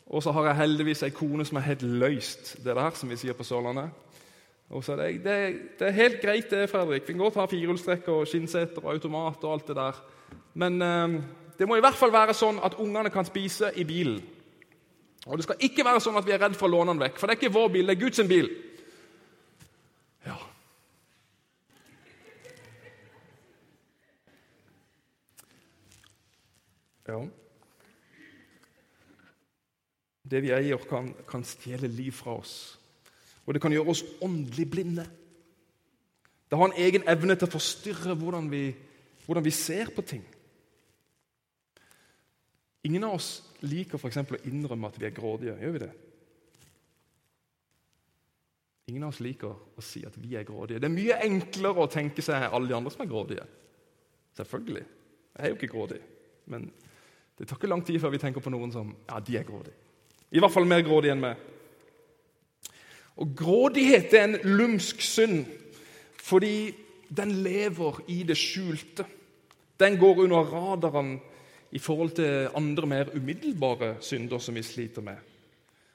Og 0.06 0.22
så 0.22 0.30
har 0.36 0.52
jeg 0.52 0.60
heldigvis 0.60 1.02
ei 1.02 1.14
kone 1.14 1.46
som 1.48 1.58
er 1.58 1.66
helt 1.66 1.82
løyst, 1.82 2.52
det 2.62 2.76
der, 2.78 2.92
som 2.94 3.10
vi 3.10 3.18
sier 3.18 3.34
på 3.34 3.48
Sørlandet. 3.48 3.90
Og 4.70 4.82
så 4.84 4.96
er 4.96 5.02
det, 5.02 5.24
det, 5.24 5.34
det, 5.78 5.88
er 5.88 5.98
helt 6.00 6.20
greit, 6.20 6.50
det, 6.50 6.70
Fredrik. 6.70 7.06
Vi 7.06 7.14
kan 7.14 7.22
godt 7.22 7.38
ha 7.38 7.46
firehjulstrekk 7.46 8.08
og 8.10 8.26
skinnseter 8.26 8.82
og 8.82 8.96
automat 8.96 9.44
og 9.46 9.52
alt 9.52 9.68
det 9.68 9.76
der. 9.78 10.00
Men 10.58 10.82
eh, 10.82 11.20
det 11.58 11.68
må 11.68 11.78
i 11.78 11.84
hvert 11.84 11.98
fall 11.98 12.12
være 12.12 12.34
sånn 12.34 12.58
at 12.64 12.74
ungene 12.82 13.12
kan 13.14 13.28
spise 13.28 13.70
i 13.78 13.86
bilen. 13.86 14.18
Og 15.26 15.38
det 15.38 15.46
skal 15.46 15.62
ikke 15.68 15.84
være 15.86 16.02
sånn 16.02 16.18
at 16.18 16.26
vi 16.26 16.34
er 16.34 16.42
redd 16.42 16.58
for 16.58 16.68
å 16.68 16.74
låne 16.76 16.94
den 16.94 17.02
vekk, 17.02 17.18
for 17.18 17.26
det 17.26 17.36
er 17.36 17.40
ikke 17.40 17.56
vår 17.56 17.72
bil, 17.74 17.86
det 17.86 17.96
er 17.96 18.02
Guds 18.02 18.22
bil. 18.30 18.50
Ja. 20.26 20.36
Det 30.26 30.42
vi 30.42 30.50
eier, 30.50 30.82
kan, 30.90 31.12
kan 31.28 31.44
stjele 31.46 31.90
liv 31.90 32.14
fra 32.18 32.38
oss. 32.40 32.56
Og 33.46 33.54
det 33.54 33.62
kan 33.62 33.72
gjøre 33.72 33.92
oss 33.92 34.04
åndelig 34.22 34.66
blinde. 34.70 35.06
Det 36.50 36.58
har 36.58 36.68
en 36.68 36.80
egen 36.82 37.06
evne 37.10 37.34
til 37.34 37.48
å 37.48 37.54
forstyrre 37.56 38.16
hvordan 38.18 38.50
vi, 38.50 38.64
hvordan 39.26 39.44
vi 39.46 39.54
ser 39.54 39.90
på 39.94 40.02
ting. 40.06 40.24
Ingen 42.86 43.06
av 43.06 43.16
oss 43.18 43.30
liker 43.66 43.98
f.eks. 43.98 44.18
å 44.22 44.42
innrømme 44.46 44.90
at 44.90 44.98
vi 45.00 45.08
er 45.08 45.14
grådige. 45.14 45.56
Gjør 45.62 45.74
vi 45.74 45.82
det? 45.82 45.92
Ingen 48.86 49.02
av 49.02 49.10
oss 49.10 49.22
liker 49.24 49.50
å 49.50 49.82
si 49.82 50.04
at 50.06 50.14
vi 50.22 50.36
er 50.38 50.46
grådige. 50.46 50.78
Det 50.82 50.86
er 50.86 50.94
mye 50.94 51.18
enklere 51.26 51.82
å 51.82 51.90
tenke 51.90 52.22
seg 52.22 52.46
alle 52.46 52.70
de 52.70 52.76
andre 52.76 52.92
som 52.94 53.02
er 53.02 53.10
grådige. 53.10 53.46
Selvfølgelig. 54.38 54.84
Jeg 55.34 55.42
er 55.42 55.50
jo 55.50 55.58
ikke 55.58 55.72
grådig. 55.72 55.98
Men 56.52 56.68
det 57.36 57.48
tar 57.48 57.58
ikke 57.58 57.72
lang 57.72 57.82
tid 57.84 57.98
før 58.00 58.14
vi 58.14 58.22
tenker 58.22 58.44
på 58.44 58.52
noen 58.54 58.70
som 58.72 58.94
ja, 58.94 59.18
de 59.18 59.38
er 59.40 59.48
grådige. 59.48 59.74
I 60.30 60.42
hvert 60.42 60.54
fall 60.54 60.68
mer 60.70 60.84
grådige 60.86 61.16
enn 61.16 61.24
meg. 61.24 61.42
Og 63.16 63.32
Grådighet 63.36 64.14
er 64.14 64.24
en 64.24 64.40
lumsk 64.44 65.00
synd 65.00 65.44
fordi 66.26 66.74
den 67.16 67.30
lever 67.44 68.00
i 68.10 68.22
det 68.26 68.34
skjulte. 68.36 69.04
Den 69.78 69.94
går 69.98 70.24
under 70.24 70.48
radaren 70.50 71.20
i 71.70 71.78
forhold 71.78 72.16
til 72.18 72.48
andre 72.54 72.86
mer 72.86 73.12
umiddelbare 73.14 73.96
synder 74.00 74.38
som 74.38 74.54
vi 74.54 74.62
sliter 74.62 75.02
med. 75.02 75.16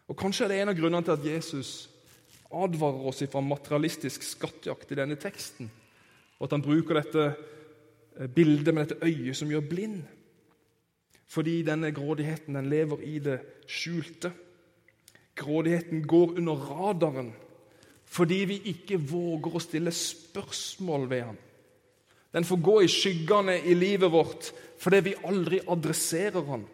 Og 0.07 0.17
Kanskje 0.17 0.45
er 0.45 0.51
det 0.51 0.61
en 0.61 0.71
av 0.71 0.77
grunnene 0.77 1.03
til 1.03 1.17
at 1.17 1.25
Jesus 1.25 1.89
advarer 2.51 3.07
oss 3.07 3.23
fra 3.31 3.43
materialistisk 3.43 4.23
skattjakt 4.27 4.91
i 4.91 4.97
denne 4.99 5.15
teksten, 5.15 5.69
og 6.39 6.47
at 6.47 6.55
han 6.55 6.63
bruker 6.63 6.99
dette 6.99 7.27
eh, 7.27 8.27
bildet 8.27 8.73
med 8.75 8.87
dette 8.87 9.07
øyet 9.07 9.37
som 9.37 9.51
gjør 9.51 9.67
blind. 9.69 10.01
Fordi 11.31 11.61
denne 11.63 11.93
grådigheten 11.95 12.55
den 12.55 12.67
lever 12.69 13.03
i 13.07 13.19
det 13.23 13.37
skjulte. 13.71 14.33
Grådigheten 15.35 16.03
går 16.07 16.37
under 16.41 16.67
radaren 16.71 17.31
fordi 18.11 18.41
vi 18.43 18.57
ikke 18.73 18.97
våger 18.99 19.53
å 19.55 19.61
stille 19.63 19.91
spørsmål 19.95 21.05
ved 21.07 21.21
ham. 21.29 21.37
Den 22.35 22.43
får 22.43 22.59
gå 22.63 22.73
i 22.83 22.89
skyggene 22.91 23.55
i 23.63 23.75
livet 23.75 24.11
vårt 24.11 24.49
fordi 24.81 24.99
vi 25.05 25.19
aldri 25.29 25.61
adresserer 25.63 26.43
ham. 26.49 26.65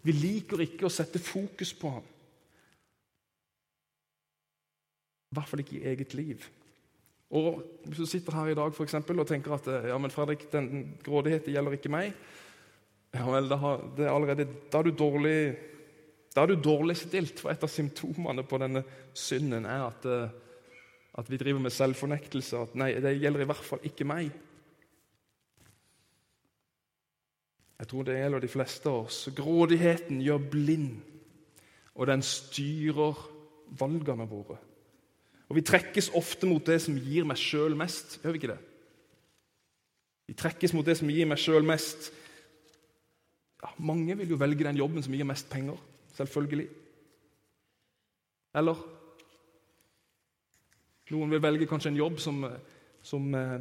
Vi 0.00 0.14
liker 0.14 0.62
ikke 0.64 0.86
å 0.88 0.92
sette 0.92 1.20
fokus 1.20 1.74
på 1.76 1.90
ham. 1.98 2.06
I 5.28 5.36
hvert 5.36 5.50
fall 5.50 5.60
ikke 5.60 5.76
i 5.76 5.86
eget 5.90 6.14
liv. 6.16 6.46
Og 7.36 7.60
Hvis 7.84 7.98
du 7.98 8.06
sitter 8.08 8.32
her 8.32 8.48
i 8.48 8.56
dag 8.56 8.72
for 8.72 8.88
eksempel, 8.88 9.20
og 9.20 9.28
tenker 9.28 9.52
at 9.58 9.66
ja, 9.90 9.98
men 10.00 10.12
Fredrik, 10.12 10.46
den 10.52 10.94
grådigheten 11.04 11.52
gjelder 11.52 11.76
ikke 11.76 11.92
meg, 11.92 12.14
ja 13.12 13.24
vel, 13.28 13.48
da, 13.48 13.74
det 13.96 14.06
er 14.06 14.14
allerede, 14.14 14.46
da, 14.72 14.80
er 14.80 14.88
du 14.88 14.96
dårlig, 14.96 15.36
da 16.38 16.44
er 16.46 16.52
du 16.54 16.60
dårlig 16.62 16.94
stilt. 17.00 17.40
For 17.42 17.50
et 17.50 17.64
av 17.66 17.70
symptomene 17.72 18.44
på 18.46 18.60
denne 18.62 18.84
synden 19.16 19.66
er 19.66 19.88
at, 19.88 20.04
eh, 20.06 20.28
at 21.18 21.30
vi 21.30 21.40
driver 21.40 21.64
med 21.64 21.74
selvfornektelse. 21.74 22.60
At 22.62 22.76
nei, 22.78 22.92
det 23.02 23.16
gjelder 23.18 23.42
i 23.42 23.48
hvert 23.50 23.66
fall 23.66 23.82
ikke 23.82 24.06
meg. 24.06 24.30
Jeg 27.78 27.90
tror 27.90 28.06
det 28.06 28.20
gjelder 28.20 28.42
de 28.42 28.50
fleste 28.50 28.90
av 28.90 29.08
oss. 29.08 29.18
Grådigheten 29.34 30.22
gjør 30.22 30.46
blind, 30.50 31.02
og 31.94 32.06
den 32.10 32.22
styrer 32.22 33.18
valgene 33.78 34.26
våre. 34.30 34.58
Og 35.48 35.56
Vi 35.56 35.62
trekkes 35.64 36.10
ofte 36.14 36.46
mot 36.46 36.64
det 36.64 36.80
som 36.84 36.98
gir 36.98 37.24
meg 37.24 37.38
sjøl 37.40 37.74
mest. 37.78 38.18
Gjør 38.22 38.34
vi 38.34 38.38
ikke 38.42 38.54
det? 38.54 38.62
Vi 40.28 40.34
trekkes 40.34 40.74
mot 40.76 40.86
det 40.86 40.98
som 40.98 41.10
gir 41.10 41.26
meg 41.26 41.38
sjøl 41.40 41.64
mest. 41.64 42.10
Ja, 43.62 43.70
mange 43.78 44.14
vil 44.18 44.34
jo 44.34 44.38
velge 44.38 44.66
den 44.66 44.76
jobben 44.76 45.02
som 45.02 45.14
gir 45.14 45.26
mest 45.26 45.48
penger. 45.50 45.78
Selvfølgelig. 46.18 46.68
Eller 48.58 48.78
noen 51.14 51.32
vil 51.32 51.40
velge 51.40 51.68
kanskje 51.68 51.92
en 51.92 52.00
jobb 52.00 52.18
som, 52.20 52.42
som 53.06 53.28
eh, 53.36 53.60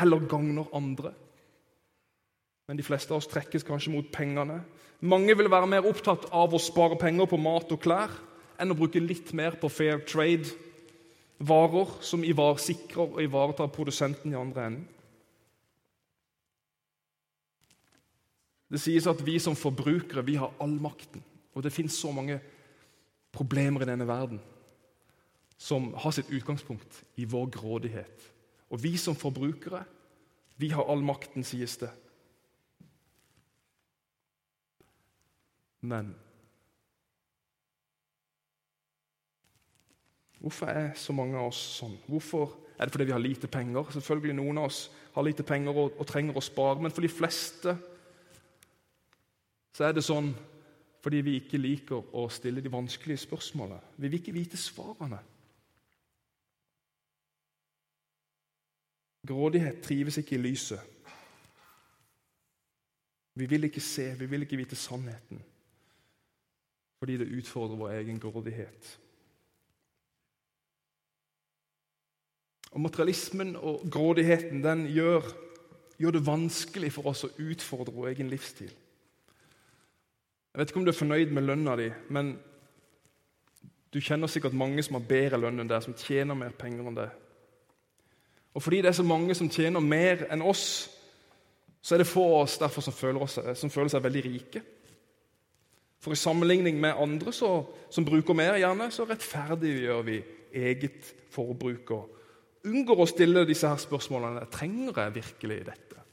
heller 0.00 0.24
gagner 0.30 0.70
andre. 0.74 1.12
Men 2.68 2.80
de 2.80 2.84
fleste 2.84 3.14
av 3.14 3.20
oss 3.20 3.30
trekkes 3.30 3.66
kanskje 3.66 3.92
mot 3.94 4.08
pengene. 4.12 4.60
Mange 5.00 5.36
vil 5.38 5.50
være 5.50 5.70
mer 5.70 5.86
opptatt 5.88 6.26
av 6.34 6.54
å 6.54 6.60
spare 6.60 6.98
penger 7.00 7.28
på 7.30 7.38
mat 7.40 7.70
og 7.72 7.80
klær 7.84 8.12
enn 8.58 8.74
å 8.74 8.78
bruke 8.78 9.00
litt 9.00 9.30
mer 9.38 9.54
på 9.60 9.70
fair 9.70 10.02
trade, 10.02 10.50
varer 11.38 11.92
som 12.02 12.24
sikrer 12.58 13.04
og 13.14 13.22
ivaretar 13.22 13.70
produsenten 13.70 14.32
i 14.32 14.36
andre 14.36 14.66
enden. 14.66 14.88
Det 18.68 18.80
sies 18.82 19.06
at 19.06 19.22
vi 19.24 19.38
som 19.40 19.56
forbrukere 19.56 20.26
vi 20.26 20.34
har 20.36 20.52
all 20.60 20.74
makten. 20.82 21.22
Og 21.58 21.64
det 21.66 21.74
fins 21.74 21.96
så 21.98 22.12
mange 22.14 22.38
problemer 23.34 23.82
i 23.82 23.88
denne 23.90 24.06
verden 24.06 24.38
som 25.58 25.90
har 25.98 26.14
sitt 26.14 26.30
utgangspunkt 26.30 27.00
i 27.18 27.24
vår 27.26 27.48
grådighet. 27.50 28.28
Og 28.70 28.82
vi 28.82 28.94
som 28.96 29.16
forbrukere, 29.18 29.82
vi 30.56 30.70
har 30.70 30.86
all 30.86 31.02
makten, 31.02 31.44
sies 31.44 31.76
det. 31.82 31.90
Men 35.80 36.14
Hvorfor 40.38 40.66
er 40.70 40.92
så 40.94 41.10
mange 41.12 41.34
av 41.34 41.48
oss 41.50 41.58
sånn? 41.80 41.96
Hvorfor 42.06 42.54
Er 42.78 42.86
det 42.86 42.94
fordi 42.94 43.08
vi 43.08 43.12
har 43.12 43.18
lite 43.18 43.48
penger? 43.50 43.88
Selvfølgelig 43.90 44.34
Noen 44.38 44.58
av 44.62 44.68
oss 44.68 44.84
har 45.16 45.24
lite 45.26 45.42
penger 45.42 45.74
og, 45.74 45.96
og 45.98 46.06
trenger 46.06 46.36
å 46.38 46.42
spare, 46.46 46.78
men 46.78 46.92
for 46.94 47.02
de 47.02 47.10
fleste 47.10 47.72
så 49.74 49.88
er 49.88 49.96
det 49.96 50.04
sånn 50.06 50.30
Fordi 51.08 51.22
vi 51.24 51.38
ikke 51.40 51.56
liker 51.56 52.10
å 52.20 52.26
stille 52.28 52.60
de 52.60 52.68
vanskelige 52.68 53.22
spørsmålene. 53.22 53.80
Vi 53.96 54.08
vil 54.12 54.18
ikke 54.18 54.32
vite 54.36 54.58
svarene. 54.60 55.16
Grådighet 59.24 59.78
trives 59.86 60.18
ikke 60.20 60.34
i 60.36 60.40
lyset. 60.42 60.82
Vi 63.40 63.46
vil 63.48 63.64
ikke 63.64 63.80
se, 63.80 64.04
vi 64.20 64.28
vil 64.28 64.44
ikke 64.44 64.58
vite 64.60 64.76
sannheten. 64.76 65.40
Fordi 67.00 67.16
det 67.22 67.30
utfordrer 67.38 67.80
vår 67.80 67.94
egen 68.02 68.20
grådighet. 68.20 68.90
Og 72.74 72.84
Materialismen 72.84 73.56
og 73.56 73.88
grådigheten 73.88 74.60
den 74.60 74.84
gjør, 74.92 75.32
gjør 75.96 76.18
det 76.18 76.22
vanskelig 76.28 76.92
for 76.98 77.08
oss 77.14 77.24
å 77.24 77.32
utfordre 77.48 77.96
vår 77.96 78.10
egen 78.12 78.28
livsstil. 78.28 78.76
Jeg 80.58 80.64
vet 80.64 80.70
ikke 80.72 80.78
om 80.80 80.84
du 80.88 80.90
er 80.90 80.96
fornøyd 80.98 81.30
med 81.30 81.44
lønna 81.46 81.74
di, 81.78 81.84
men 82.10 82.32
du 83.94 84.00
kjenner 84.02 84.26
sikkert 84.26 84.56
mange 84.58 84.82
som 84.82 84.96
har 84.96 85.04
bedre 85.06 85.38
lønn 85.38 85.62
enn 85.62 85.68
deg, 85.70 85.84
som 85.84 85.94
tjener 85.94 86.34
mer 86.34 86.56
penger 86.58 86.88
enn 86.90 86.96
deg. 86.96 87.12
Og 88.58 88.64
fordi 88.64 88.80
det 88.82 88.90
er 88.90 88.96
så 88.98 89.04
mange 89.06 89.36
som 89.38 89.46
tjener 89.54 89.78
mer 89.78 90.24
enn 90.26 90.42
oss, 90.42 90.64
så 91.78 91.94
er 91.94 92.02
det 92.02 92.08
få 92.10 92.24
av 92.26 92.40
oss 92.40 92.56
derfor 92.58 92.82
som 92.82 92.96
føler, 92.96 93.22
oss, 93.22 93.38
som 93.60 93.70
føler 93.70 93.92
seg 93.94 94.02
veldig 94.08 94.24
rike. 94.24 94.64
For 96.02 96.18
i 96.18 96.18
sammenligning 96.18 96.82
med 96.82 96.98
andre 97.06 97.36
så, 97.38 97.52
som 97.94 98.10
bruker 98.10 98.34
mer, 98.34 98.58
gjerne, 98.58 98.90
så 98.90 99.06
rettferdiggjør 99.06 100.04
vi 100.10 100.18
eget 100.58 101.14
forbruk 101.30 101.94
og 101.94 102.66
unngår 102.66 103.06
å 103.06 103.10
stille 103.14 103.46
disse 103.46 103.70
her 103.70 103.78
spørsmålene 103.78 104.42
trenger 104.50 105.04
jeg 105.04 105.18
virkelig 105.20 105.62
dette. 105.70 106.04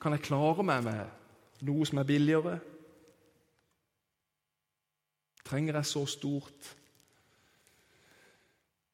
Kan 0.00 0.16
jeg 0.16 0.24
klare 0.24 0.64
meg 0.64 0.88
med 0.88 1.17
noe 1.66 1.86
som 1.88 2.00
er 2.00 2.08
billigere? 2.08 2.58
Trenger 5.48 5.78
jeg 5.80 5.88
så 5.88 6.04
stort? 6.10 6.74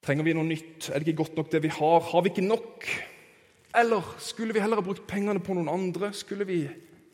Trenger 0.05 0.27
vi 0.27 0.35
noe 0.37 0.47
nytt? 0.47 0.91
Er 0.91 1.01
det 1.01 1.09
ikke 1.09 1.23
godt 1.25 1.39
nok 1.39 1.51
det 1.53 1.63
vi 1.65 1.73
har? 1.73 2.01
Har 2.11 2.23
vi 2.23 2.33
ikke 2.33 2.47
nok? 2.47 2.89
Eller 3.75 4.15
skulle 4.23 4.55
vi 4.55 4.63
heller 4.63 4.79
ha 4.79 4.87
brukt 4.87 5.07
pengene 5.11 5.43
på 5.43 5.57
noen 5.57 5.73
andre? 5.73 6.13
Skulle 6.15 6.47
vi, 6.47 6.61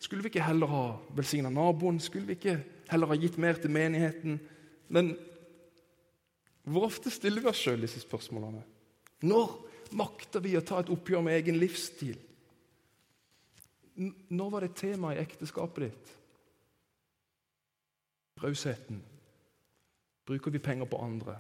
skulle 0.02 0.24
vi 0.24 0.32
ikke 0.32 0.44
heller 0.44 0.68
ha 0.68 0.84
velsigna 1.16 1.52
naboen? 1.54 2.00
Skulle 2.02 2.28
vi 2.28 2.36
ikke 2.36 2.58
heller 2.90 3.08
ha 3.08 3.18
gitt 3.18 3.38
mer 3.40 3.60
til 3.62 3.72
menigheten? 3.72 4.40
Men 4.88 5.14
hvor 6.68 6.90
ofte 6.90 7.10
stiller 7.10 7.40
vi 7.40 7.48
oss 7.48 7.62
sjøl 7.62 7.80
disse 7.86 8.02
spørsmålene? 8.02 8.60
Når 9.24 9.54
makter 9.96 10.42
vi 10.44 10.56
å 10.58 10.64
ta 10.64 10.82
et 10.82 10.92
oppgjør 10.92 11.24
med 11.24 11.38
egen 11.38 11.58
livsstil? 11.62 12.18
Når 13.96 14.50
var 14.50 14.64
det 14.64 14.76
tema 14.78 15.12
i 15.14 15.20
ekteskapet 15.20 15.88
ditt? 15.88 16.12
Rausheten. 18.40 19.02
Bruker 20.26 20.50
vi 20.50 20.62
penger 20.62 20.88
på 20.88 21.00
andre? 21.02 21.38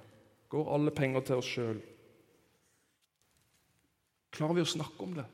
Går 0.48 0.74
alle 0.74 0.90
penger 0.90 1.20
til 1.24 1.40
oss 1.40 1.48
sjøl? 1.48 1.78
Klarer 4.34 4.58
vi 4.58 4.64
å 4.64 4.72
snakke 4.72 5.04
om 5.04 5.14
det? 5.14 5.26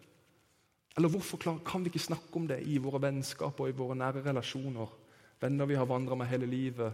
Eller 0.97 1.13
hvorfor 1.13 1.41
kan 1.41 1.85
vi 1.85 1.91
ikke 1.93 2.07
snakke 2.07 2.39
om 2.39 2.47
det 2.49 2.63
i 2.65 2.79
våre 2.81 3.01
vennskap 3.05 3.59
og 3.61 3.69
i 3.69 3.77
våre 3.77 3.97
nære 3.99 4.23
relasjoner? 4.25 4.93
Venner 5.41 5.69
vi 5.69 5.77
har 5.77 5.89
vandra 5.89 6.17
med 6.17 6.31
hele 6.31 6.49
livet. 6.49 6.93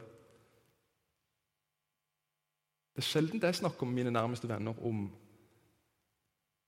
Det 2.93 3.01
er 3.01 3.09
sjelden 3.09 3.43
jeg 3.43 3.61
snakker 3.61 3.87
med 3.87 4.01
mine 4.01 4.15
nærmeste 4.15 4.49
venner 4.49 4.75
om 4.85 5.07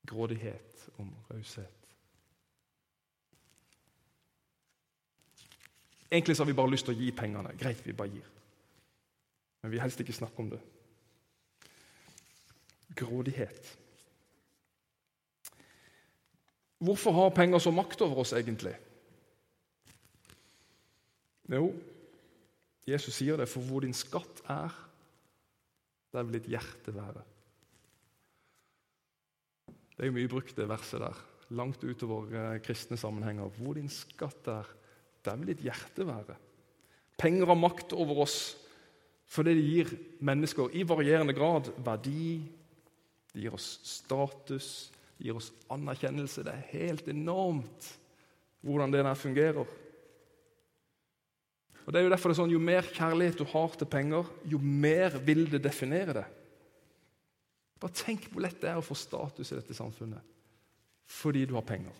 grådighet, 0.07 0.89
om 0.99 1.11
raushet. 1.31 1.84
Egentlig 6.15 6.37
så 6.39 6.45
har 6.45 6.53
vi 6.53 6.57
bare 6.57 6.71
lyst 6.71 6.87
til 6.87 6.95
å 6.95 7.01
gi 7.01 7.11
pengene. 7.17 7.57
Greit, 7.59 7.83
vi 7.83 7.97
bare 7.97 8.13
gir. 8.15 8.31
Men 9.65 9.73
vi 9.75 9.83
helst 9.83 9.99
ikke 10.01 10.15
snakke 10.15 10.39
om 10.45 10.53
det 10.53 10.63
grådighet. 12.95 13.79
Hvorfor 16.85 17.15
har 17.17 17.35
penger 17.35 17.63
så 17.63 17.73
makt 17.75 18.03
over 18.05 18.23
oss, 18.23 18.35
egentlig? 18.37 18.75
Jo, 21.51 21.69
Jesus 22.87 23.17
sier 23.17 23.39
det, 23.41 23.49
for 23.49 23.65
hvor 23.65 23.85
din 23.85 23.97
skatt 23.97 24.43
er, 24.53 24.75
der 26.13 26.27
vil 26.27 26.39
ditt 26.39 26.51
hjerte 26.53 26.95
være. 26.95 27.23
Det 29.95 30.03
er 30.03 30.11
jo 30.11 30.17
mye 30.17 30.31
brukt, 30.31 30.57
det 30.57 30.69
verset 30.69 31.03
der, 31.03 31.19
langt 31.55 31.85
utover 31.85 32.31
eh, 32.35 32.61
kristne 32.65 32.99
sammenhenger. 33.01 33.51
Hvor 33.59 33.79
din 33.79 33.91
skatt 33.93 34.49
er, 34.51 34.69
der 35.25 35.39
vil 35.41 35.53
ditt 35.53 35.65
hjerte 35.65 36.07
være. 36.07 36.37
Penger 37.19 37.53
har 37.53 37.59
makt 37.59 37.95
over 37.97 38.25
oss 38.27 38.39
fordi 39.35 39.55
det 39.57 39.65
gir 39.65 39.93
mennesker 40.23 40.75
i 40.77 40.85
varierende 40.87 41.35
grad 41.35 41.71
verdi, 41.83 42.37
det 43.33 43.41
gir 43.43 43.55
oss 43.57 43.81
status, 43.89 44.69
det 45.17 45.27
gir 45.27 45.39
oss 45.41 45.49
anerkjennelse. 45.73 46.45
Det 46.47 46.53
er 46.53 46.69
helt 46.75 47.09
enormt 47.11 47.89
hvordan 48.65 48.93
det 48.93 49.03
der 49.03 49.19
fungerer. 49.19 49.73
Og 51.85 51.93
det 51.93 51.99
er 51.99 52.07
Jo 52.07 52.13
derfor 52.13 52.31
det 52.31 52.37
er 52.37 52.41
sånn, 52.43 52.55
jo 52.55 52.63
mer 52.63 52.87
kjærlighet 52.87 53.41
du 53.41 53.45
har 53.51 53.75
til 53.77 53.91
penger, 53.91 54.31
jo 54.49 54.61
mer 54.61 55.19
vil 55.25 55.45
det 55.51 55.65
definere 55.65 56.15
det. 56.21 56.25
Bare 57.81 57.97
tenk 57.97 58.31
hvor 58.31 58.45
lett 58.45 58.61
det 58.63 58.71
er 58.71 58.79
å 58.81 58.87
få 58.87 58.97
status 58.97 59.51
i 59.51 59.59
dette 59.59 59.77
samfunnet 59.77 60.33
fordi 61.05 61.43
du 61.45 61.53
har 61.53 61.67
penger. 61.69 61.93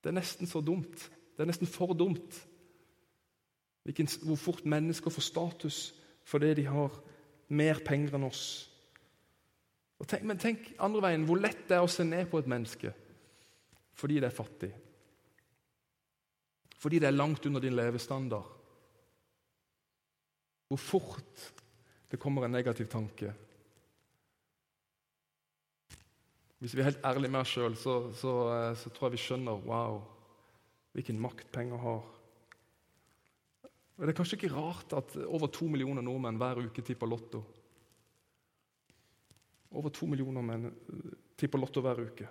Det 0.00 0.08
er 0.08 0.16
nesten 0.16 0.48
så 0.48 0.62
dumt. 0.64 1.02
Det 1.34 1.42
er 1.42 1.50
nesten 1.50 1.70
for 1.70 1.94
dumt. 1.94 2.46
hvor 4.22 4.36
fort 4.36 4.64
mennesker 4.64 5.10
får 5.10 5.22
status 5.22 5.94
fordi 6.24 6.54
de 6.54 6.64
har 6.64 6.90
mer 7.48 7.80
penger 7.84 8.14
enn 8.14 8.24
oss. 8.24 8.70
Tenk, 10.06 10.22
men 10.24 10.38
tenk 10.38 10.72
andre 10.78 11.02
veien, 11.02 11.24
hvor 11.24 11.36
lett 11.36 11.68
det 11.68 11.76
er 11.76 11.84
å 11.84 11.90
se 11.90 12.04
ned 12.04 12.30
på 12.30 12.38
et 12.38 12.48
menneske 12.50 12.92
fordi 13.94 14.18
det 14.18 14.26
er 14.26 14.34
fattig. 14.34 14.72
Fordi 16.82 16.98
det 16.98 17.06
er 17.06 17.14
langt 17.14 17.46
under 17.46 17.62
din 17.62 17.76
levestandard. 17.76 18.48
Hvor 20.68 20.80
fort 20.80 21.44
det 22.10 22.18
kommer 22.18 22.44
en 22.44 22.50
negativ 22.50 22.86
tanke. 22.90 23.30
Hvis 26.58 26.74
vi 26.74 26.80
er 26.80 26.90
helt 26.90 27.04
ærlige 27.04 27.30
med 27.30 27.40
oss 27.40 27.54
sjøl, 27.54 27.76
så, 27.76 27.94
så, 28.16 28.34
eh, 28.54 28.76
så, 28.76 28.90
tror 28.90 29.08
jeg 29.08 29.16
vi 29.16 29.22
skjønner 29.22 29.64
wow, 29.68 29.98
hvilken 30.94 31.18
makt 31.20 31.50
penger 31.52 31.80
har. 31.82 32.02
Det 33.98 34.10
er 34.10 34.16
kanskje 34.16 34.38
ikke 34.38 34.54
rart 34.54 34.94
at 34.96 35.16
over 35.26 35.50
to 35.54 35.66
millioner 35.70 36.02
nordmenn 36.02 36.38
hver 36.38 36.62
uke 36.64 36.82
tipper 36.82 37.10
Lotto. 37.10 37.42
Over 39.74 39.90
to 39.94 40.06
millioner 40.06 40.42
menn 40.42 40.70
tipper 41.38 41.58
Lotto 41.58 41.82
hver 41.82 42.02
uke. 42.02 42.28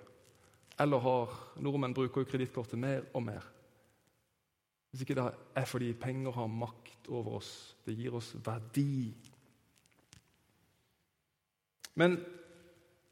Eller 0.79 1.03
har 1.03 1.35
nordmenn 1.63 1.95
bruker 1.95 2.23
jo 2.23 2.29
kredittkortet 2.31 2.79
mer 2.79 3.03
og 3.13 3.23
mer. 3.27 3.43
Hvis 4.91 5.03
ikke 5.03 5.17
det 5.17 5.27
er 5.57 5.67
fordi 5.67 5.91
penger 5.97 6.35
har 6.35 6.47
makt 6.47 7.07
over 7.09 7.39
oss. 7.39 7.75
Det 7.85 7.95
gir 7.97 8.15
oss 8.15 8.31
verdi. 8.45 9.11
Men 11.99 12.17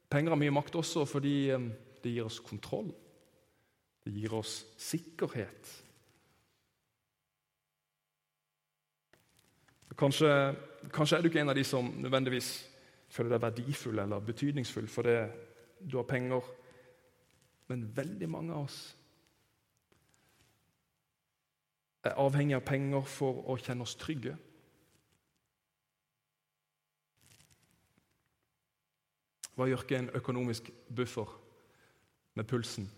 penger 0.10 0.34
har 0.34 0.42
mye 0.42 0.54
makt 0.54 0.78
også 0.80 1.06
fordi 1.10 1.36
eh, 1.54 1.72
det 2.04 2.14
gir 2.16 2.28
oss 2.28 2.40
kontroll. 2.44 2.92
Det 4.06 4.14
gir 4.14 4.34
oss 4.34 4.66
sikkerhet. 4.82 5.70
Kanskje, 9.98 10.30
kanskje 10.94 11.18
er 11.18 11.22
du 11.22 11.30
ikke 11.30 11.42
en 11.44 11.52
av 11.54 11.58
de 11.58 11.64
som 11.68 11.92
nødvendigvis 12.02 12.50
føler 13.12 13.36
deg 13.36 13.44
verdifull 13.44 14.00
eller 14.02 14.24
betydningsfull 14.26 14.88
fordi 14.90 15.18
du 15.84 16.00
har 16.00 16.08
penger. 16.10 16.48
Men 17.70 17.86
veldig 17.96 18.30
mange 18.30 18.56
av 18.56 18.66
oss 18.66 18.80
er 22.04 22.18
avhengig 22.18 22.56
av 22.58 22.66
penger 22.66 23.06
for 23.06 23.44
å 23.52 23.58
kjenne 23.62 23.86
oss 23.86 23.94
trygge. 24.00 24.34
Hva 29.54 29.68
gjør 29.70 29.86
ikke 29.86 30.00
en 30.00 30.10
økonomisk 30.18 30.72
buffer 30.90 31.38
med 32.40 32.48
pulsen 32.50 32.90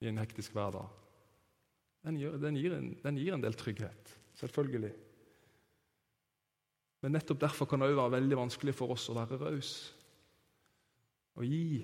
i 0.00 0.08
en 0.08 0.20
hektisk 0.20 0.56
hverdag? 0.56 0.88
Den 2.06 2.16
gir, 2.16 2.36
den 2.40 2.56
gir, 2.56 2.74
en, 2.76 2.90
den 3.02 3.20
gir 3.20 3.36
en 3.36 3.44
del 3.44 3.56
trygghet, 3.60 4.14
selvfølgelig. 4.40 4.92
Men 7.00 7.16
nettopp 7.16 7.40
derfor 7.40 7.68
kan 7.68 7.80
det 7.80 7.90
òg 7.90 7.98
være 7.98 8.16
veldig 8.18 8.38
vanskelig 8.40 8.74
for 8.76 8.92
oss 8.94 9.08
å 9.12 9.16
være 9.16 9.40
raus 9.40 9.72
og 11.40 11.46
gi. 11.48 11.80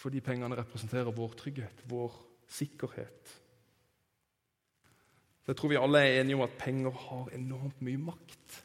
Fordi 0.00 0.20
pengene 0.24 0.56
representerer 0.56 1.16
vår 1.16 1.34
trygghet, 1.40 1.82
vår 1.88 2.14
sikkerhet. 2.52 3.34
Så 5.44 5.52
Jeg 5.52 5.56
tror 5.56 5.72
vi 5.72 5.80
alle 5.80 6.02
er 6.02 6.20
enige 6.20 6.36
om 6.36 6.44
at 6.44 6.56
penger 6.58 6.90
har 6.90 7.28
enormt 7.36 7.82
mye 7.84 8.00
makt. 8.02 8.56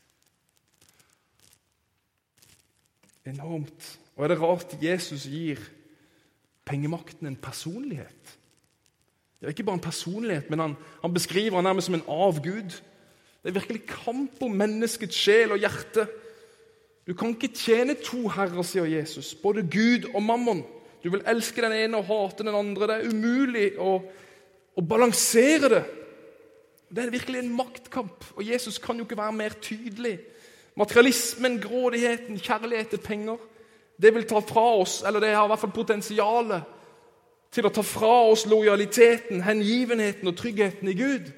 Enormt. 3.31 3.89
Og 4.15 4.23
er 4.23 4.33
det 4.33 4.39
rart 4.41 4.75
Jesus 4.81 5.27
gir 5.29 5.61
pengemakten 6.71 7.27
en 7.27 7.35
personlighet? 7.35 8.37
Det 9.41 9.49
er 9.49 9.53
ikke 9.55 9.67
bare 9.67 9.79
en 9.79 9.83
personlighet, 9.83 10.49
men 10.49 10.59
han, 10.59 10.73
han 11.01 11.13
beskriver 11.13 11.57
han 11.57 11.65
nærmest 11.67 11.89
som 11.89 11.97
en 11.97 12.07
avgud. 12.07 12.75
Det 13.41 13.49
er 13.49 13.57
virkelig 13.57 13.87
kamp 13.89 14.43
om 14.45 14.51
menneskets 14.53 15.17
sjel 15.17 15.55
og 15.55 15.61
hjerte. 15.61 16.05
Du 17.07 17.15
kan 17.17 17.33
ikke 17.33 17.49
tjene 17.57 17.95
to 17.97 18.27
herrer, 18.29 18.61
sier 18.61 18.85
Jesus, 18.85 19.33
både 19.33 19.65
Gud 19.65 20.11
og 20.13 20.21
mammon. 20.23 20.61
Du 21.01 21.09
vil 21.09 21.23
elske 21.25 21.63
den 21.65 21.73
ene 21.73 21.97
og 21.97 22.05
hate 22.05 22.45
den 22.45 22.55
andre. 22.55 22.87
Det 22.87 22.97
er 22.99 23.09
umulig 23.09 23.65
å, 23.81 23.95
å 24.77 24.83
balansere 24.85 25.71
det. 25.73 25.81
Det 26.91 27.05
er 27.05 27.13
virkelig 27.13 27.39
en 27.39 27.53
maktkamp, 27.55 28.25
og 28.35 28.43
Jesus 28.45 28.77
kan 28.83 28.99
jo 28.99 29.07
ikke 29.07 29.17
være 29.17 29.33
mer 29.33 29.55
tydelig. 29.63 30.19
Materialismen, 30.77 31.57
grådigheten, 31.63 32.39
kjærlighet 32.39 32.93
til 32.93 33.01
penger, 33.01 33.41
det 33.97 34.13
vil 34.13 34.27
ta 34.27 34.39
fra 34.39 34.67
oss, 34.81 35.01
eller 35.03 35.19
det 35.19 35.33
har 35.35 35.45
i 35.45 35.51
hvert 35.51 35.59
fall 35.59 35.73
potensialet 35.75 36.63
til 37.51 37.67
å 37.67 37.73
ta 37.73 37.83
fra 37.83 38.13
oss 38.31 38.45
lojaliteten, 38.49 39.43
hengivenheten 39.43 40.27
og 40.31 40.37
tryggheten 40.39 40.87
i 40.87 40.95
Gud. 40.97 41.31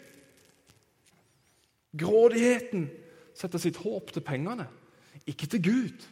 Grådigheten 1.97 2.89
setter 3.37 3.61
sitt 3.61 3.79
håp 3.81 4.13
til 4.13 4.25
pengene, 4.25 4.67
ikke 5.27 5.49
til 5.49 5.63
Gud. 5.63 6.05